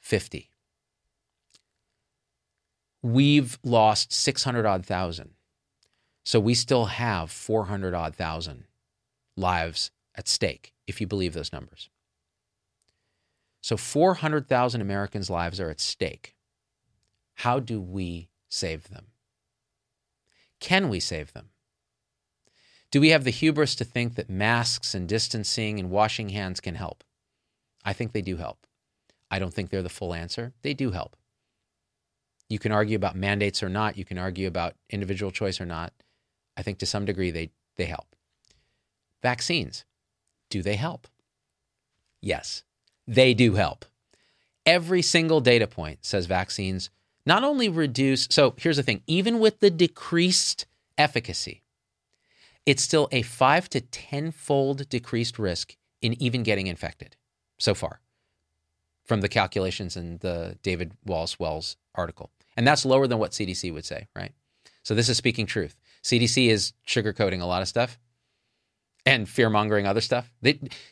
fifty. 0.00 0.50
We've 3.02 3.58
lost 3.62 4.12
600 4.12 4.64
odd 4.64 4.86
thousand. 4.86 5.30
So 6.24 6.40
we 6.40 6.54
still 6.54 6.86
have 6.86 7.30
400 7.30 7.94
odd 7.94 8.14
thousand 8.14 8.64
lives 9.36 9.90
at 10.14 10.28
stake, 10.28 10.72
if 10.86 11.00
you 11.00 11.06
believe 11.06 11.34
those 11.34 11.52
numbers. 11.52 11.90
So 13.62 13.76
400,000 13.76 14.80
Americans' 14.80 15.30
lives 15.30 15.60
are 15.60 15.70
at 15.70 15.80
stake. 15.80 16.34
How 17.36 17.60
do 17.60 17.80
we 17.80 18.28
save 18.48 18.88
them? 18.88 19.06
Can 20.60 20.88
we 20.88 21.00
save 21.00 21.32
them? 21.32 21.50
Do 22.90 23.00
we 23.00 23.10
have 23.10 23.24
the 23.24 23.30
hubris 23.30 23.74
to 23.76 23.84
think 23.84 24.14
that 24.14 24.30
masks 24.30 24.94
and 24.94 25.08
distancing 25.08 25.80
and 25.80 25.90
washing 25.90 26.28
hands 26.28 26.60
can 26.60 26.76
help? 26.76 27.02
I 27.84 27.92
think 27.92 28.12
they 28.12 28.22
do 28.22 28.36
help. 28.36 28.66
I 29.30 29.38
don't 29.38 29.52
think 29.52 29.70
they're 29.70 29.82
the 29.82 29.88
full 29.88 30.14
answer. 30.14 30.52
They 30.62 30.74
do 30.74 30.92
help. 30.92 31.16
You 32.48 32.58
can 32.58 32.70
argue 32.70 32.96
about 32.96 33.16
mandates 33.16 33.62
or 33.62 33.68
not. 33.68 33.98
You 33.98 34.04
can 34.04 34.16
argue 34.16 34.46
about 34.46 34.76
individual 34.90 35.32
choice 35.32 35.60
or 35.60 35.66
not. 35.66 35.92
I 36.56 36.62
think 36.62 36.78
to 36.78 36.86
some 36.86 37.04
degree 37.04 37.30
they, 37.30 37.50
they 37.76 37.86
help. 37.86 38.14
Vaccines, 39.22 39.84
do 40.50 40.62
they 40.62 40.76
help? 40.76 41.08
Yes, 42.20 42.62
they 43.06 43.34
do 43.34 43.54
help. 43.54 43.84
Every 44.66 45.02
single 45.02 45.40
data 45.40 45.66
point 45.66 46.04
says 46.04 46.26
vaccines 46.26 46.90
not 47.26 47.44
only 47.44 47.68
reduce, 47.68 48.28
so 48.30 48.54
here's 48.56 48.76
the 48.76 48.82
thing 48.82 49.02
even 49.06 49.38
with 49.38 49.60
the 49.60 49.70
decreased 49.70 50.66
efficacy, 50.98 51.62
it's 52.66 52.82
still 52.82 53.08
a 53.12 53.22
five 53.22 53.68
to 53.70 53.80
10 53.80 54.30
fold 54.30 54.88
decreased 54.88 55.38
risk 55.38 55.76
in 56.00 56.20
even 56.22 56.42
getting 56.42 56.66
infected 56.66 57.16
so 57.58 57.74
far 57.74 58.00
from 59.04 59.20
the 59.20 59.28
calculations 59.28 59.96
in 59.96 60.18
the 60.18 60.58
David 60.62 60.92
Wallace 61.04 61.38
Wells 61.38 61.76
article. 61.94 62.30
And 62.56 62.66
that's 62.66 62.86
lower 62.86 63.06
than 63.06 63.18
what 63.18 63.32
CDC 63.32 63.72
would 63.72 63.84
say, 63.84 64.08
right? 64.14 64.32
So 64.82 64.94
this 64.94 65.08
is 65.08 65.16
speaking 65.16 65.46
truth. 65.46 65.76
CDC 66.04 66.48
is 66.48 66.72
sugarcoating 66.86 67.40
a 67.40 67.46
lot 67.46 67.62
of 67.62 67.68
stuff 67.68 67.98
and 69.06 69.28
fear 69.28 69.50
mongering 69.50 69.86
other 69.86 70.00
stuff. 70.00 70.30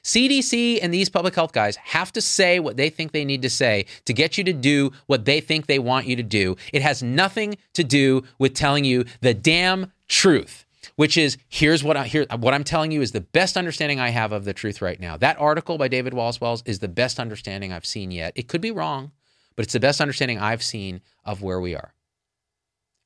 CDC 0.03 0.79
and 0.83 0.92
these 0.92 1.09
public 1.09 1.35
health 1.35 1.53
guys 1.53 1.77
have 1.77 2.12
to 2.12 2.20
say 2.20 2.59
what 2.59 2.77
they 2.77 2.90
think 2.90 3.12
they 3.12 3.25
need 3.25 3.42
to 3.42 3.51
say 3.51 3.87
to 4.05 4.12
get 4.12 4.37
you 4.37 4.44
to 4.44 4.53
do 4.53 4.90
what 5.07 5.25
they 5.25 5.40
think 5.40 5.66
they 5.66 5.79
want 5.79 6.07
you 6.07 6.16
to 6.16 6.22
do. 6.22 6.57
It 6.72 6.83
has 6.83 7.03
nothing 7.03 7.57
to 7.75 7.85
do 7.85 8.25
with 8.38 8.55
telling 8.55 8.85
you 8.85 9.05
the 9.20 9.35
damn 9.35 9.92
truth 10.09 10.66
which 10.96 11.16
is 11.16 11.38
here's 11.48 11.83
what 11.83 11.96
I 11.96 12.07
here 12.07 12.27
what 12.38 12.55
I'm 12.55 12.64
telling 12.64 12.92
you 12.92 13.01
is 13.01 13.12
the 13.12 13.20
best 13.20 13.57
understanding 13.57 14.01
I 14.01 14.11
have 14.11 14.33
of 14.33 14.44
the 14.44 14.53
truth 14.53 14.83
right 14.83 14.98
now. 15.01 15.16
That 15.16 15.40
article 15.40 15.79
by 15.79 15.88
David 15.88 16.12
Wallace 16.12 16.40
Wells 16.40 16.62
is 16.66 16.81
the 16.81 16.88
best 16.88 17.18
understanding 17.18 17.72
I've 17.72 17.87
seen 17.87 18.11
yet. 18.11 18.33
It 18.35 18.48
could 18.48 18.61
be 18.61 18.70
wrong, 18.70 19.12
but 19.57 19.64
it's 19.64 19.72
the 19.72 19.81
best 19.81 20.01
understanding 20.01 20.38
I've 20.38 20.62
seen 20.62 21.01
of 21.25 21.40
where 21.40 21.61
we 21.61 21.75
are. 21.75 21.94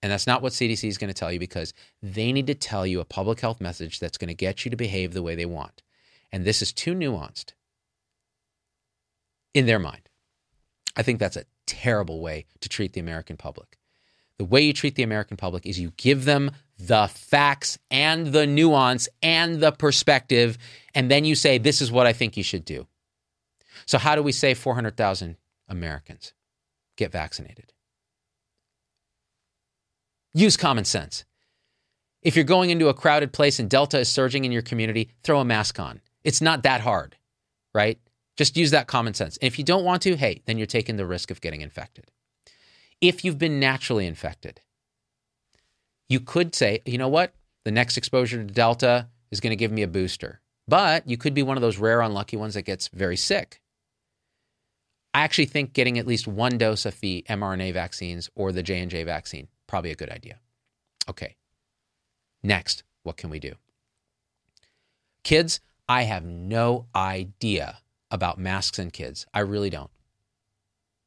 And 0.03 0.13
that's 0.13 0.27
not 0.27 0.43
what 0.43 0.53
CDC 0.53 0.89
is 0.89 0.99
going 0.99 1.09
to 1.09 1.15
tell 1.15 1.33
you 1.33 1.39
because 1.39 1.73
they 2.03 2.33
need 2.33 2.47
to 2.49 2.55
tell 2.55 2.87
you 2.87 3.01
a 3.01 3.05
public 3.05 3.41
health 3.41 3.61
message 3.61 3.99
that's 3.99 4.19
going 4.19 4.29
to 4.29 4.35
get 4.35 4.65
you 4.65 4.71
to 4.71 4.77
behave 4.77 5.15
the 5.15 5.23
way 5.23 5.35
they 5.35 5.47
want. 5.47 5.83
And 6.31 6.45
this 6.45 6.63
is 6.63 6.73
too 6.73 6.95
nuanced 6.95 7.53
in 9.55 9.67
their 9.67 9.79
mind. 9.79 10.09
I 10.97 11.03
think 11.03 11.19
that's 11.19 11.37
a 11.37 11.45
terrible 11.67 12.21
way 12.21 12.47
to 12.61 12.69
treat 12.69 12.93
the 12.93 13.01
American 13.01 13.37
public. 13.37 13.79
The 14.39 14.45
way 14.45 14.61
you 14.61 14.73
treat 14.73 14.97
the 14.97 15.03
American 15.03 15.37
public 15.37 15.65
is 15.65 15.81
you 15.81 15.93
give 15.97 16.25
them 16.25 16.51
the 16.79 17.09
facts 17.09 17.79
and 17.91 18.29
the 18.29 18.47
nuance 18.47 19.09
and 19.23 19.61
the 19.61 19.73
perspective, 19.73 20.59
and 20.95 21.11
then 21.11 21.25
you 21.25 21.35
say, 21.35 21.57
This 21.57 21.81
is 21.81 21.91
what 21.91 22.07
I 22.07 22.13
think 22.13 22.37
you 22.37 22.43
should 22.43 22.65
do. 22.65 22.87
So, 23.87 23.99
how 23.99 24.15
do 24.15 24.23
we 24.23 24.33
say 24.33 24.53
400,000 24.53 25.37
Americans 25.69 26.35
get 26.97 27.13
vaccinated? 27.13 27.73
Use 30.37 30.59
common 30.59 30.85
sense. 30.85 31.25
If 32.21 32.37
you're 32.37 32.45
going 32.45 32.69
into 32.69 32.89
a 32.89 32.95
crowded 32.95 33.33
place 33.33 33.59
and 33.59 33.71
Delta 33.71 34.01
is 34.01 34.11
surging 34.11 34.45
in 34.45 34.53
your 34.53 34.61
community, 34.61 35.09
throw 35.25 35.41
a 35.41 35.47
mask 35.47 35.81
on. 35.81 36.03
It's 36.25 36.43
not 36.43 36.63
that 36.65 36.83
hard, 36.83 37.17
right? 37.75 37.99
Just 38.37 38.55
use 38.55 38.71
that 38.73 38.87
common 38.87 39.15
sense. 39.15 39.39
And 39.39 39.47
if 39.47 39.59
you 39.59 39.65
don't 39.65 39.83
want 39.83 40.03
to, 40.03 40.15
hey, 40.15 40.43
then 40.45 40.59
you're 40.59 40.67
taking 40.67 40.97
the 40.97 41.07
risk 41.07 41.31
of 41.31 41.41
getting 41.41 41.63
infected. 41.63 42.11
If 43.01 43.25
you've 43.25 43.39
been 43.39 43.59
naturally 43.59 44.07
infected, 44.07 44.61
you 46.07 46.21
could 46.21 46.55
say, 46.55 46.83
you 46.85 46.99
know 46.99 47.09
what? 47.09 47.33
The 47.65 47.71
next 47.71 47.97
exposure 47.97 48.37
to 48.37 48.53
Delta 48.53 49.09
is 49.31 49.41
going 49.41 49.53
to 49.53 49.57
give 49.57 49.73
me 49.73 49.81
a 49.81 49.89
booster. 49.89 50.43
But 50.69 51.09
you 51.09 51.17
could 51.17 51.33
be 51.33 51.43
one 51.43 51.57
of 51.57 51.63
those 51.63 51.79
rare, 51.79 52.03
unlucky 52.03 52.37
ones 52.37 52.53
that 52.53 52.67
gets 52.67 52.89
very 52.89 53.17
sick. 53.17 53.63
I 55.15 55.23
actually 55.23 55.47
think 55.47 55.73
getting 55.73 55.99
at 55.99 56.07
least 56.07 56.29
one 56.29 56.59
dose 56.59 56.85
of 56.85 57.01
the 57.01 57.25
mRNA 57.27 57.73
vaccines 57.73 58.29
or 58.35 58.53
the 58.53 58.63
J&J 58.63 59.03
vaccine, 59.05 59.49
probably 59.67 59.91
a 59.91 59.97
good 59.97 60.11
idea. 60.11 60.41
Okay. 61.09 61.37
Next, 62.43 62.83
what 63.03 63.17
can 63.17 63.31
we 63.31 63.39
do? 63.39 63.55
Kids, 65.25 65.61
I 65.89 66.03
have 66.03 66.25
no 66.25 66.87
idea 66.95 67.79
about 68.11 68.39
masks 68.39 68.79
and 68.79 68.93
kids. 68.93 69.27
I 69.35 69.41
really 69.41 69.71
don't. 69.71 69.91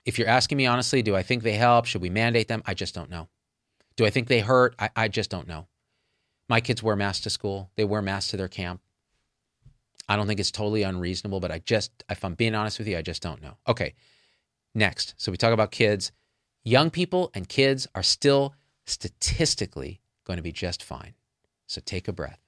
If 0.05 0.17
you're 0.17 0.27
asking 0.27 0.57
me 0.57 0.65
honestly, 0.65 1.01
do 1.01 1.15
I 1.15 1.23
think 1.23 1.43
they 1.43 1.53
help? 1.53 1.85
Should 1.85 2.01
we 2.01 2.09
mandate 2.09 2.47
them? 2.47 2.63
I 2.65 2.73
just 2.73 2.95
don't 2.95 3.09
know. 3.09 3.29
Do 3.95 4.05
I 4.05 4.09
think 4.09 4.27
they 4.27 4.39
hurt? 4.39 4.75
I, 4.79 4.89
I 4.95 5.07
just 5.07 5.29
don't 5.29 5.47
know. 5.47 5.67
My 6.47 6.61
kids 6.61 6.81
wear 6.81 6.95
masks 6.95 7.23
to 7.23 7.29
school, 7.29 7.69
they 7.75 7.83
wear 7.83 8.01
masks 8.01 8.31
to 8.31 8.37
their 8.37 8.47
camp. 8.47 8.81
I 10.07 10.15
don't 10.15 10.25
think 10.25 10.39
it's 10.39 10.51
totally 10.51 10.81
unreasonable, 10.81 11.39
but 11.39 11.51
I 11.51 11.59
just, 11.59 11.91
if 12.09 12.25
I'm 12.25 12.33
being 12.33 12.55
honest 12.55 12.79
with 12.79 12.87
you, 12.87 12.97
I 12.97 13.03
just 13.03 13.21
don't 13.21 13.41
know. 13.41 13.57
Okay, 13.67 13.93
next. 14.73 15.13
So 15.17 15.31
we 15.31 15.37
talk 15.37 15.53
about 15.53 15.71
kids. 15.71 16.11
Young 16.63 16.89
people 16.89 17.31
and 17.33 17.47
kids 17.47 17.87
are 17.95 18.03
still 18.03 18.53
statistically 18.85 20.01
going 20.25 20.37
to 20.37 20.43
be 20.43 20.51
just 20.51 20.83
fine. 20.83 21.13
So 21.67 21.81
take 21.83 22.07
a 22.07 22.13
breath. 22.13 22.39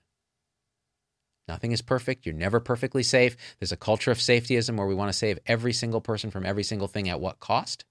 Nothing 1.47 1.71
is 1.71 1.81
perfect. 1.81 2.25
You're 2.25 2.35
never 2.35 2.59
perfectly 2.59 3.03
safe. 3.03 3.35
There's 3.59 3.71
a 3.71 3.77
culture 3.77 4.11
of 4.11 4.17
safetyism 4.19 4.77
where 4.77 4.87
we 4.87 4.95
want 4.95 5.09
to 5.11 5.17
save 5.17 5.39
every 5.45 5.73
single 5.73 6.01
person 6.01 6.31
from 6.31 6.45
every 6.45 6.63
single 6.63 6.87
thing 6.87 7.09
at 7.09 7.19
what 7.19 7.39
cost? 7.39 7.85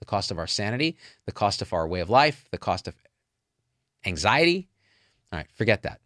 the 0.00 0.06
cost 0.06 0.30
of 0.30 0.38
our 0.38 0.46
sanity, 0.46 0.96
the 1.26 1.32
cost 1.32 1.62
of 1.62 1.72
our 1.72 1.86
way 1.86 2.00
of 2.00 2.10
life, 2.10 2.46
the 2.50 2.58
cost 2.58 2.88
of 2.88 2.94
anxiety. 4.04 4.68
All 5.30 5.38
right, 5.38 5.46
forget 5.52 5.82
that. 5.82 6.00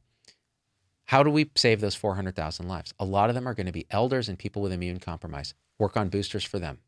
How 1.07 1.23
do 1.23 1.31
we 1.31 1.51
save 1.55 1.81
those 1.81 1.95
400,000 1.95 2.69
lives? 2.69 2.93
A 2.99 3.05
lot 3.05 3.29
of 3.29 3.35
them 3.35 3.47
are 3.47 3.55
going 3.55 3.67
to 3.67 3.73
be 3.73 3.87
elders 3.91 4.29
and 4.29 4.39
people 4.39 4.63
with 4.63 4.73
immune 4.73 4.99
compromise. 4.99 5.55
Work 5.79 5.97
on 5.97 6.09
boosters 6.09 6.45
for 6.45 6.59
them. 6.59 6.79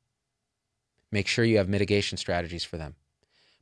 Make 1.12 1.29
sure 1.29 1.45
you 1.45 1.59
have 1.59 1.69
mitigation 1.69 2.19
strategies 2.19 2.64
for 2.64 2.77
them. 2.77 2.95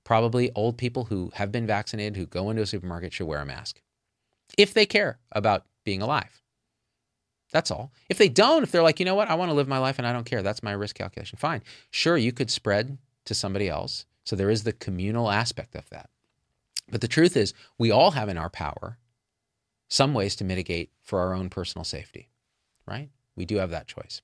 Probably 0.02 0.52
old 0.54 0.76
people 0.76 1.04
who 1.04 1.30
have 1.34 1.50
been 1.52 1.66
vaccinated 1.66 2.16
who 2.16 2.26
go 2.26 2.50
into 2.50 2.62
a 2.62 2.66
supermarket 2.66 3.12
should 3.12 3.26
wear 3.26 3.40
a 3.40 3.46
mask 3.46 3.80
if 4.58 4.74
they 4.74 4.86
care 4.86 5.18
about 5.32 5.64
being 5.84 6.02
alive. 6.02 6.42
That's 7.52 7.70
all. 7.70 7.92
If 8.08 8.18
they 8.18 8.28
don't, 8.28 8.62
if 8.62 8.72
they're 8.72 8.82
like, 8.82 8.98
you 8.98 9.06
know 9.06 9.14
what, 9.14 9.30
I 9.30 9.34
want 9.34 9.50
to 9.50 9.54
live 9.54 9.68
my 9.68 9.78
life 9.78 9.98
and 9.98 10.06
I 10.06 10.12
don't 10.12 10.26
care, 10.26 10.42
that's 10.42 10.62
my 10.62 10.72
risk 10.72 10.96
calculation. 10.96 11.38
Fine. 11.38 11.62
Sure, 11.90 12.16
you 12.16 12.32
could 12.32 12.50
spread 12.50 12.98
to 13.26 13.34
somebody 13.34 13.68
else. 13.68 14.06
So 14.24 14.34
there 14.36 14.50
is 14.50 14.64
the 14.64 14.72
communal 14.72 15.30
aspect 15.30 15.74
of 15.76 15.88
that. 15.90 16.10
But 16.90 17.00
the 17.00 17.08
truth 17.08 17.36
is, 17.36 17.54
we 17.78 17.90
all 17.90 18.12
have 18.12 18.28
in 18.28 18.38
our 18.38 18.50
power 18.50 18.98
some 19.88 20.14
ways 20.14 20.34
to 20.36 20.44
mitigate 20.44 20.90
for 21.02 21.20
our 21.20 21.34
own 21.34 21.48
personal 21.48 21.84
safety, 21.84 22.28
right? 22.86 23.10
We 23.36 23.44
do 23.44 23.56
have 23.56 23.70
that 23.70 23.86
choice. 23.86 24.20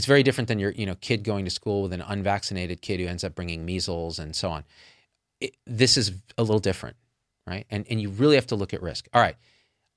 It's 0.00 0.06
very 0.06 0.22
different 0.22 0.48
than 0.48 0.58
your, 0.58 0.70
you 0.70 0.86
know, 0.86 0.94
kid 0.94 1.24
going 1.24 1.44
to 1.44 1.50
school 1.50 1.82
with 1.82 1.92
an 1.92 2.00
unvaccinated 2.00 2.80
kid 2.80 3.00
who 3.00 3.06
ends 3.06 3.22
up 3.22 3.34
bringing 3.34 3.66
measles 3.66 4.18
and 4.18 4.34
so 4.34 4.48
on. 4.48 4.64
It, 5.42 5.56
this 5.66 5.98
is 5.98 6.12
a 6.38 6.42
little 6.42 6.58
different, 6.58 6.96
right? 7.46 7.66
And 7.68 7.84
and 7.90 8.00
you 8.00 8.08
really 8.08 8.36
have 8.36 8.46
to 8.46 8.54
look 8.54 8.72
at 8.72 8.80
risk. 8.80 9.08
All 9.12 9.20
right. 9.20 9.36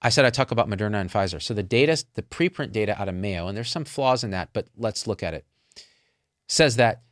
I 0.02 0.10
said 0.10 0.26
I 0.26 0.30
talk 0.30 0.52
about 0.52 0.70
Moderna 0.70 1.00
and 1.00 1.10
Pfizer. 1.10 1.42
So 1.42 1.54
the 1.54 1.64
data, 1.64 2.04
the 2.16 2.22
preprint 2.22 2.74
data 2.74 3.02
out 3.02 3.08
of 3.08 3.16
Mayo, 3.16 3.48
and 3.48 3.56
there's 3.56 3.72
some 3.72 3.86
flaws 3.86 4.26
in 4.26 4.32
that, 4.32 4.50
but 4.52 4.68
let's 4.76 5.08
look 5.08 5.24
at 5.24 5.34
it. 5.34 5.46
Says 6.50 6.76
that 6.76 7.04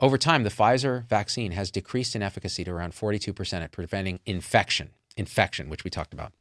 over 0.00 0.18
time, 0.18 0.42
the 0.42 0.50
Pfizer 0.50 1.06
vaccine 1.06 1.52
has 1.52 1.70
decreased 1.70 2.16
in 2.16 2.24
efficacy 2.24 2.64
to 2.64 2.72
around 2.72 2.92
42% 2.94 3.62
at 3.62 3.70
preventing 3.70 4.18
infection, 4.26 4.90
infection, 5.16 5.70
which 5.70 5.84
we 5.84 5.90
talked 5.90 6.12
about. 6.12 6.32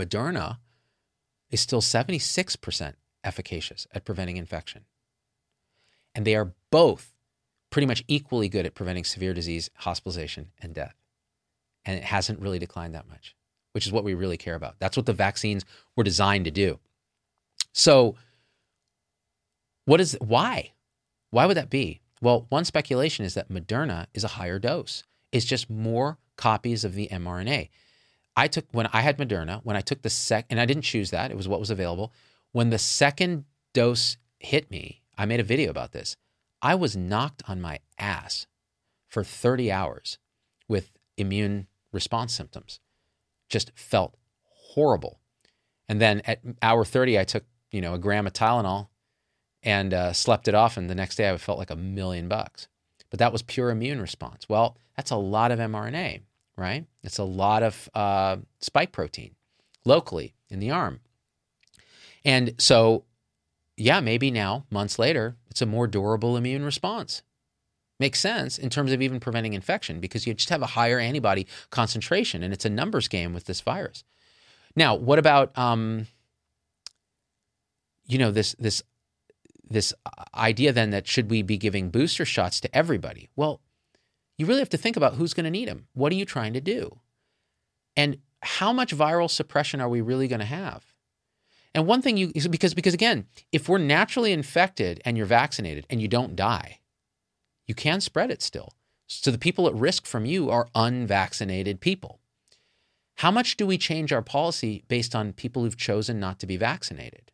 Moderna 0.00 0.56
is 1.50 1.60
still 1.60 1.82
76% 1.82 2.94
efficacious 3.22 3.86
at 3.92 4.06
preventing 4.06 4.38
infection. 4.38 4.86
And 6.14 6.24
they 6.26 6.36
are 6.36 6.52
both 6.70 7.12
pretty 7.70 7.86
much 7.86 8.04
equally 8.06 8.48
good 8.48 8.66
at 8.66 8.74
preventing 8.74 9.04
severe 9.04 9.34
disease, 9.34 9.70
hospitalization, 9.76 10.48
and 10.60 10.74
death. 10.74 10.94
And 11.84 11.96
it 11.96 12.04
hasn't 12.04 12.40
really 12.40 12.58
declined 12.58 12.94
that 12.94 13.08
much, 13.08 13.34
which 13.72 13.86
is 13.86 13.92
what 13.92 14.04
we 14.04 14.14
really 14.14 14.36
care 14.36 14.54
about. 14.54 14.76
That's 14.78 14.96
what 14.96 15.06
the 15.06 15.12
vaccines 15.12 15.64
were 15.96 16.04
designed 16.04 16.44
to 16.44 16.50
do. 16.50 16.78
So, 17.72 18.16
what 19.86 20.00
is 20.00 20.16
why? 20.20 20.72
Why 21.30 21.46
would 21.46 21.56
that 21.56 21.70
be? 21.70 22.00
Well, 22.20 22.46
one 22.50 22.64
speculation 22.64 23.24
is 23.24 23.34
that 23.34 23.50
Moderna 23.50 24.06
is 24.14 24.22
a 24.22 24.28
higher 24.28 24.58
dose. 24.58 25.02
It's 25.32 25.46
just 25.46 25.68
more 25.68 26.18
copies 26.36 26.84
of 26.84 26.94
the 26.94 27.08
mRNA. 27.10 27.70
I 28.36 28.48
took 28.48 28.66
when 28.72 28.88
I 28.92 29.00
had 29.00 29.18
Moderna, 29.18 29.60
when 29.64 29.76
I 29.76 29.80
took 29.80 30.02
the 30.02 30.10
sec, 30.10 30.46
and 30.48 30.60
I 30.60 30.66
didn't 30.66 30.84
choose 30.84 31.10
that, 31.10 31.30
it 31.30 31.36
was 31.36 31.48
what 31.48 31.60
was 31.60 31.70
available. 31.70 32.12
When 32.52 32.70
the 32.70 32.78
second 32.78 33.44
dose 33.72 34.16
hit 34.38 34.70
me, 34.70 35.01
I 35.16 35.26
made 35.26 35.40
a 35.40 35.44
video 35.44 35.70
about 35.70 35.92
this. 35.92 36.16
I 36.60 36.74
was 36.74 36.96
knocked 36.96 37.42
on 37.48 37.60
my 37.60 37.80
ass 37.98 38.46
for 39.08 39.24
30 39.24 39.70
hours 39.70 40.18
with 40.68 40.92
immune 41.16 41.66
response 41.92 42.32
symptoms. 42.32 42.80
Just 43.48 43.72
felt 43.74 44.16
horrible. 44.44 45.18
And 45.88 46.00
then 46.00 46.22
at 46.24 46.40
hour 46.62 46.84
30, 46.84 47.18
I 47.18 47.24
took, 47.24 47.44
you 47.70 47.80
know, 47.80 47.94
a 47.94 47.98
gram 47.98 48.26
of 48.26 48.32
Tylenol 48.32 48.88
and 49.62 49.92
uh, 49.92 50.12
slept 50.12 50.48
it 50.48 50.54
off. 50.54 50.76
And 50.76 50.88
the 50.88 50.94
next 50.94 51.16
day 51.16 51.28
I 51.28 51.36
felt 51.36 51.58
like 51.58 51.70
a 51.70 51.76
million 51.76 52.28
bucks. 52.28 52.68
But 53.10 53.18
that 53.18 53.32
was 53.32 53.42
pure 53.42 53.70
immune 53.70 54.00
response. 54.00 54.48
Well, 54.48 54.78
that's 54.96 55.10
a 55.10 55.16
lot 55.16 55.52
of 55.52 55.58
mRNA, 55.58 56.22
right? 56.56 56.86
It's 57.02 57.18
a 57.18 57.24
lot 57.24 57.62
of 57.62 57.90
uh, 57.94 58.36
spike 58.60 58.92
protein 58.92 59.34
locally 59.84 60.34
in 60.48 60.60
the 60.60 60.70
arm. 60.70 61.00
And 62.24 62.54
so, 62.58 63.04
yeah, 63.82 63.98
maybe 63.98 64.30
now, 64.30 64.64
months 64.70 64.96
later, 64.96 65.36
it's 65.50 65.60
a 65.60 65.66
more 65.66 65.88
durable 65.88 66.36
immune 66.36 66.64
response. 66.64 67.22
Makes 67.98 68.20
sense 68.20 68.56
in 68.56 68.70
terms 68.70 68.92
of 68.92 69.02
even 69.02 69.18
preventing 69.18 69.54
infection 69.54 69.98
because 69.98 70.24
you 70.24 70.34
just 70.34 70.50
have 70.50 70.62
a 70.62 70.66
higher 70.66 71.00
antibody 71.00 71.48
concentration 71.70 72.44
and 72.44 72.52
it's 72.52 72.64
a 72.64 72.70
numbers 72.70 73.08
game 73.08 73.34
with 73.34 73.46
this 73.46 73.60
virus. 73.60 74.04
Now, 74.76 74.94
what 74.94 75.18
about 75.18 75.56
um, 75.58 76.06
you 78.06 78.18
know 78.18 78.30
this 78.30 78.54
this 78.58 78.82
this 79.68 79.92
idea 80.34 80.72
then 80.72 80.90
that 80.90 81.08
should 81.08 81.28
we 81.28 81.42
be 81.42 81.58
giving 81.58 81.90
booster 81.90 82.24
shots 82.24 82.60
to 82.60 82.76
everybody? 82.76 83.30
Well, 83.34 83.60
you 84.38 84.46
really 84.46 84.60
have 84.60 84.70
to 84.70 84.78
think 84.78 84.96
about 84.96 85.14
who's 85.14 85.34
going 85.34 85.44
to 85.44 85.50
need 85.50 85.68
them. 85.68 85.88
What 85.92 86.12
are 86.12 86.16
you 86.16 86.24
trying 86.24 86.52
to 86.52 86.60
do? 86.60 87.00
And 87.96 88.18
how 88.42 88.72
much 88.72 88.96
viral 88.96 89.30
suppression 89.30 89.80
are 89.80 89.88
we 89.88 90.00
really 90.00 90.28
going 90.28 90.40
to 90.40 90.46
have? 90.46 90.91
And 91.74 91.86
one 91.86 92.02
thing 92.02 92.16
you 92.16 92.32
because 92.50 92.74
because 92.74 92.94
again, 92.94 93.26
if 93.50 93.68
we're 93.68 93.78
naturally 93.78 94.32
infected 94.32 95.00
and 95.04 95.16
you're 95.16 95.26
vaccinated 95.26 95.86
and 95.88 96.02
you 96.02 96.08
don't 96.08 96.36
die, 96.36 96.80
you 97.66 97.74
can 97.74 98.00
spread 98.00 98.30
it 98.30 98.42
still. 98.42 98.74
So 99.06 99.30
the 99.30 99.38
people 99.38 99.66
at 99.66 99.74
risk 99.74 100.06
from 100.06 100.24
you 100.24 100.50
are 100.50 100.68
unvaccinated 100.74 101.80
people. 101.80 102.20
How 103.16 103.30
much 103.30 103.56
do 103.56 103.66
we 103.66 103.78
change 103.78 104.12
our 104.12 104.22
policy 104.22 104.84
based 104.88 105.14
on 105.14 105.32
people 105.32 105.62
who've 105.62 105.76
chosen 105.76 106.18
not 106.18 106.38
to 106.40 106.46
be 106.46 106.56
vaccinated? 106.56 107.30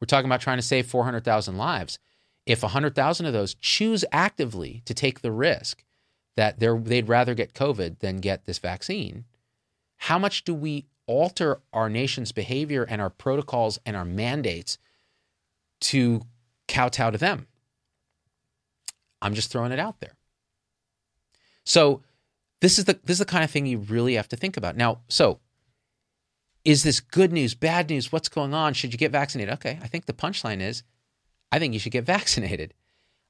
We're 0.00 0.06
talking 0.06 0.26
about 0.26 0.40
trying 0.40 0.58
to 0.58 0.62
save 0.62 0.86
400,000 0.86 1.56
lives. 1.56 1.98
If 2.46 2.62
100,000 2.62 3.26
of 3.26 3.32
those 3.32 3.54
choose 3.54 4.04
actively 4.12 4.82
to 4.86 4.94
take 4.94 5.20
the 5.20 5.30
risk 5.30 5.84
that 6.36 6.58
they'd 6.58 7.08
rather 7.08 7.34
get 7.34 7.52
COVID 7.52 7.98
than 7.98 8.16
get 8.16 8.46
this 8.46 8.58
vaccine, 8.58 9.26
how 9.98 10.18
much 10.18 10.44
do 10.44 10.54
we 10.54 10.86
alter 11.10 11.60
our 11.72 11.90
nation's 11.90 12.30
behavior 12.30 12.84
and 12.84 13.02
our 13.02 13.10
protocols 13.10 13.80
and 13.84 13.96
our 13.96 14.04
mandates 14.04 14.78
to 15.80 16.22
kowtow 16.68 17.10
to 17.10 17.18
them? 17.18 17.48
I'm 19.20 19.34
just 19.34 19.50
throwing 19.50 19.72
it 19.72 19.80
out 19.80 19.98
there. 19.98 20.14
So 21.64 22.02
this 22.60 22.78
is 22.78 22.84
the 22.84 22.98
this 23.04 23.14
is 23.14 23.18
the 23.18 23.24
kind 23.24 23.42
of 23.42 23.50
thing 23.50 23.66
you 23.66 23.78
really 23.78 24.14
have 24.14 24.28
to 24.28 24.36
think 24.36 24.56
about. 24.56 24.76
Now, 24.76 25.00
so 25.08 25.40
is 26.64 26.84
this 26.84 27.00
good 27.00 27.32
news, 27.32 27.54
bad 27.54 27.90
news? 27.90 28.12
What's 28.12 28.28
going 28.28 28.54
on? 28.54 28.74
Should 28.74 28.92
you 28.92 28.98
get 28.98 29.10
vaccinated? 29.10 29.54
Okay, 29.54 29.80
I 29.82 29.88
think 29.88 30.06
the 30.06 30.12
punchline 30.12 30.60
is 30.60 30.84
I 31.50 31.58
think 31.58 31.74
you 31.74 31.80
should 31.80 31.92
get 31.92 32.04
vaccinated. 32.16 32.72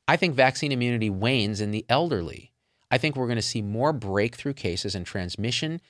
I 0.06 0.16
think 0.16 0.34
vaccine 0.34 0.70
immunity 0.70 1.08
wanes 1.08 1.62
in 1.62 1.70
the 1.70 1.86
elderly. 1.88 2.52
I 2.90 2.98
think 2.98 3.16
we're 3.16 3.26
going 3.26 3.36
to 3.36 3.42
see 3.42 3.62
more 3.62 3.92
breakthrough 3.92 4.52
cases 4.52 4.94
and 4.94 5.06
transmission 5.06 5.80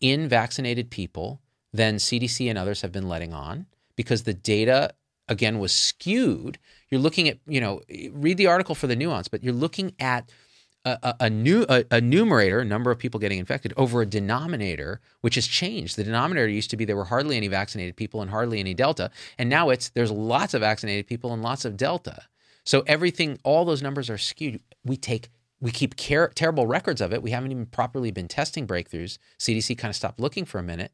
in 0.00 0.28
vaccinated 0.28 0.90
people 0.90 1.40
than 1.72 1.96
CDC 1.96 2.48
and 2.48 2.58
others 2.58 2.82
have 2.82 2.92
been 2.92 3.08
letting 3.08 3.32
on 3.32 3.66
because 3.96 4.24
the 4.24 4.34
data 4.34 4.92
again 5.28 5.58
was 5.58 5.72
skewed. 5.72 6.58
You're 6.88 7.00
looking 7.00 7.28
at, 7.28 7.38
you 7.46 7.60
know, 7.60 7.80
read 8.12 8.36
the 8.36 8.48
article 8.48 8.74
for 8.74 8.86
the 8.86 8.96
nuance, 8.96 9.28
but 9.28 9.44
you're 9.44 9.54
looking 9.54 9.92
at 10.00 10.30
a, 10.84 11.14
a, 11.20 11.30
new 11.30 11.66
a, 11.68 11.84
a, 11.90 12.00
numerator, 12.00 12.64
number 12.64 12.90
of 12.90 12.98
people 12.98 13.20
getting 13.20 13.38
infected, 13.38 13.74
over 13.76 14.00
a 14.00 14.06
denominator, 14.06 15.00
which 15.20 15.34
has 15.34 15.46
changed. 15.46 15.96
The 15.96 16.04
denominator 16.04 16.48
used 16.48 16.70
to 16.70 16.76
be 16.76 16.84
there 16.84 16.96
were 16.96 17.04
hardly 17.04 17.36
any 17.36 17.48
vaccinated 17.48 17.96
people 17.96 18.22
and 18.22 18.30
hardly 18.30 18.60
any 18.60 18.72
delta, 18.72 19.10
and 19.38 19.50
now 19.50 19.68
it's 19.68 19.90
there's 19.90 20.10
lots 20.10 20.54
of 20.54 20.62
vaccinated 20.62 21.06
people 21.06 21.34
and 21.34 21.42
lots 21.42 21.64
of 21.64 21.76
delta. 21.76 22.22
So 22.64 22.82
everything, 22.86 23.38
all 23.44 23.64
those 23.64 23.82
numbers 23.82 24.08
are 24.08 24.18
skewed. 24.18 24.60
We 24.84 24.96
take 24.96 25.28
we 25.60 25.70
keep 25.70 25.96
care, 25.96 26.28
terrible 26.28 26.66
records 26.66 27.00
of 27.00 27.12
it. 27.12 27.22
We 27.22 27.30
haven't 27.32 27.52
even 27.52 27.66
properly 27.66 28.10
been 28.10 28.28
testing 28.28 28.66
breakthroughs. 28.66 29.18
CDC 29.38 29.76
kind 29.76 29.90
of 29.90 29.96
stopped 29.96 30.20
looking 30.20 30.44
for 30.44 30.58
a 30.58 30.62
minute, 30.62 30.92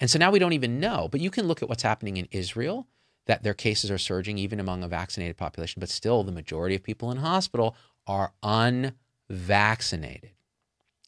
and 0.00 0.10
so 0.10 0.18
now 0.18 0.30
we 0.30 0.38
don't 0.38 0.54
even 0.54 0.80
know. 0.80 1.08
But 1.10 1.20
you 1.20 1.30
can 1.30 1.46
look 1.46 1.62
at 1.62 1.68
what's 1.68 1.82
happening 1.82 2.16
in 2.16 2.28
Israel. 2.30 2.88
That 3.26 3.44
their 3.44 3.54
cases 3.54 3.88
are 3.88 3.98
surging 3.98 4.36
even 4.36 4.58
among 4.58 4.82
a 4.82 4.88
vaccinated 4.88 5.36
population, 5.36 5.78
but 5.78 5.88
still 5.88 6.24
the 6.24 6.32
majority 6.32 6.74
of 6.74 6.82
people 6.82 7.12
in 7.12 7.18
hospital 7.18 7.76
are 8.04 8.32
unvaccinated. 8.42 10.32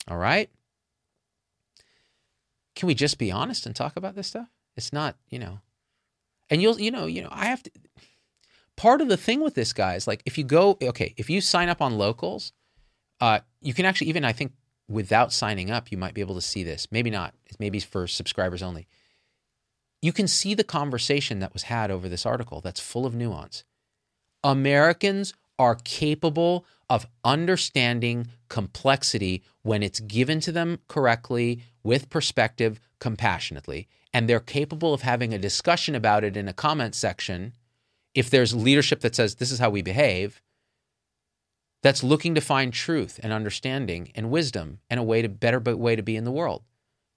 All 0.06 0.16
right? 0.16 0.48
Can 2.76 2.86
we 2.86 2.94
just 2.94 3.18
be 3.18 3.32
honest 3.32 3.66
and 3.66 3.74
talk 3.74 3.96
about 3.96 4.14
this 4.14 4.28
stuff? 4.28 4.48
It's 4.76 4.92
not, 4.92 5.16
you 5.28 5.40
know. 5.40 5.58
And 6.50 6.62
you'll, 6.62 6.78
you 6.78 6.92
know, 6.92 7.06
you 7.06 7.22
know, 7.22 7.30
I 7.32 7.46
have 7.46 7.64
to 7.64 7.70
part 8.76 9.00
of 9.00 9.08
the 9.08 9.16
thing 9.16 9.40
with 9.40 9.54
this 9.54 9.72
guy 9.72 9.94
is 9.94 10.06
like 10.06 10.22
if 10.26 10.36
you 10.36 10.44
go 10.44 10.76
okay, 10.82 11.14
if 11.16 11.30
you 11.30 11.40
sign 11.40 11.68
up 11.68 11.80
on 11.80 11.96
locals, 11.96 12.52
uh, 13.20 13.40
you 13.60 13.74
can 13.74 13.84
actually 13.84 14.08
even 14.08 14.24
I 14.24 14.32
think 14.32 14.52
without 14.88 15.32
signing 15.32 15.70
up, 15.70 15.90
you 15.90 15.98
might 15.98 16.14
be 16.14 16.20
able 16.20 16.34
to 16.34 16.40
see 16.40 16.62
this. 16.62 16.88
Maybe 16.90 17.10
not. 17.10 17.34
Maybe 17.58 17.80
for 17.80 18.06
subscribers 18.06 18.62
only. 18.62 18.86
You 20.02 20.12
can 20.12 20.28
see 20.28 20.54
the 20.54 20.64
conversation 20.64 21.38
that 21.38 21.54
was 21.54 21.64
had 21.64 21.90
over 21.90 22.08
this 22.08 22.26
article 22.26 22.60
that's 22.60 22.80
full 22.80 23.06
of 23.06 23.14
nuance. 23.14 23.64
Americans 24.42 25.32
are 25.58 25.76
capable 25.76 26.66
of 26.90 27.06
understanding 27.24 28.26
complexity 28.48 29.42
when 29.62 29.82
it's 29.82 30.00
given 30.00 30.40
to 30.40 30.52
them 30.52 30.80
correctly, 30.88 31.62
with 31.82 32.10
perspective, 32.10 32.78
compassionately, 32.98 33.88
and 34.12 34.28
they're 34.28 34.40
capable 34.40 34.92
of 34.92 35.02
having 35.02 35.32
a 35.32 35.38
discussion 35.38 35.94
about 35.94 36.24
it 36.24 36.36
in 36.36 36.48
a 36.48 36.52
comment 36.52 36.94
section. 36.94 37.54
If 38.14 38.28
there's 38.28 38.54
leadership 38.54 39.00
that 39.00 39.14
says, 39.14 39.36
this 39.36 39.50
is 39.50 39.58
how 39.58 39.70
we 39.70 39.82
behave, 39.82 40.42
that's 41.84 42.02
looking 42.02 42.34
to 42.34 42.40
find 42.40 42.72
truth 42.72 43.20
and 43.22 43.30
understanding 43.30 44.10
and 44.14 44.30
wisdom 44.30 44.80
and 44.88 44.98
a 44.98 45.02
way 45.02 45.20
to 45.20 45.28
better 45.28 45.60
way 45.60 45.94
to 45.94 46.02
be 46.02 46.16
in 46.16 46.24
the 46.24 46.32
world. 46.32 46.62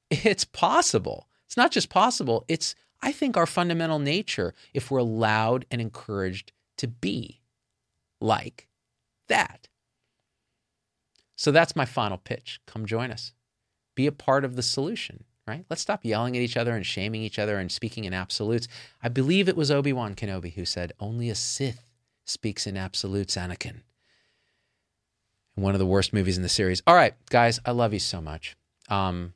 It's 0.09 0.43
possible. 0.43 1.27
It's 1.45 1.55
not 1.57 1.71
just 1.71 1.89
possible, 1.89 2.43
it's, 2.49 2.75
I 3.01 3.13
think, 3.13 3.37
our 3.37 3.45
fundamental 3.45 3.99
nature 3.99 4.53
if 4.73 4.91
we're 4.91 4.99
allowed 4.99 5.65
and 5.71 5.79
encouraged 5.81 6.51
to 6.77 6.87
be 6.87 7.41
like 8.19 8.67
that. 9.29 9.69
So 11.37 11.51
that's 11.51 11.75
my 11.75 11.85
final 11.85 12.17
pitch. 12.17 12.59
Come 12.67 12.85
join 12.85 13.11
us. 13.11 13.31
Be 13.95 14.07
a 14.07 14.11
part 14.11 14.43
of 14.43 14.57
the 14.57 14.63
solution, 14.63 15.23
right? 15.47 15.65
Let's 15.69 15.81
stop 15.81 16.03
yelling 16.03 16.35
at 16.35 16.43
each 16.43 16.57
other 16.57 16.75
and 16.75 16.85
shaming 16.85 17.21
each 17.21 17.39
other 17.39 17.57
and 17.57 17.71
speaking 17.71 18.03
in 18.03 18.13
absolutes. 18.13 18.67
I 19.01 19.07
believe 19.07 19.47
it 19.47 19.55
was 19.57 19.71
Obi 19.71 19.93
Wan 19.93 20.15
Kenobi 20.15 20.53
who 20.55 20.65
said, 20.65 20.91
Only 20.99 21.29
a 21.29 21.35
Sith 21.35 21.89
speaks 22.25 22.67
in 22.67 22.75
absolutes, 22.75 23.37
Anakin. 23.37 23.81
One 25.57 25.73
of 25.73 25.79
the 25.79 25.87
worst 25.87 26.13
movies 26.13 26.37
in 26.37 26.43
the 26.43 26.49
series. 26.49 26.83
All 26.85 26.93
right, 26.93 27.15
guys, 27.31 27.59
I 27.65 27.71
love 27.71 27.91
you 27.91 27.97
so 27.97 28.21
much. 28.21 28.55
Um, 28.89 29.33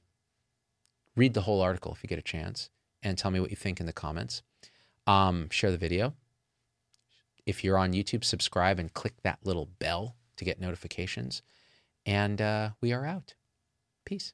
read 1.16 1.34
the 1.34 1.42
whole 1.42 1.62
article 1.62 1.92
if 1.94 2.04
you 2.04 2.08
get 2.08 2.20
a 2.20 2.22
chance 2.22 2.70
and 3.02 3.18
tell 3.18 3.32
me 3.32 3.40
what 3.40 3.50
you 3.50 3.56
think 3.56 3.80
in 3.80 3.88
the 3.88 3.92
comments. 3.92 4.44
Um, 5.08 5.50
share 5.50 5.72
the 5.72 5.80
video. 5.80 6.14
If 7.48 7.64
you're 7.64 7.80
on 7.80 7.94
YouTube, 7.94 8.24
subscribe 8.24 8.78
and 8.78 8.94
click 8.94 9.16
that 9.24 9.40
little 9.44 9.66
bell 9.80 10.16
to 10.38 10.46
get 10.46 10.62
notifications. 10.62 11.42
And 12.06 12.40
uh, 12.40 12.70
we 12.82 12.94
are 12.94 13.04
out. 13.04 13.34
Peace. 14.06 14.34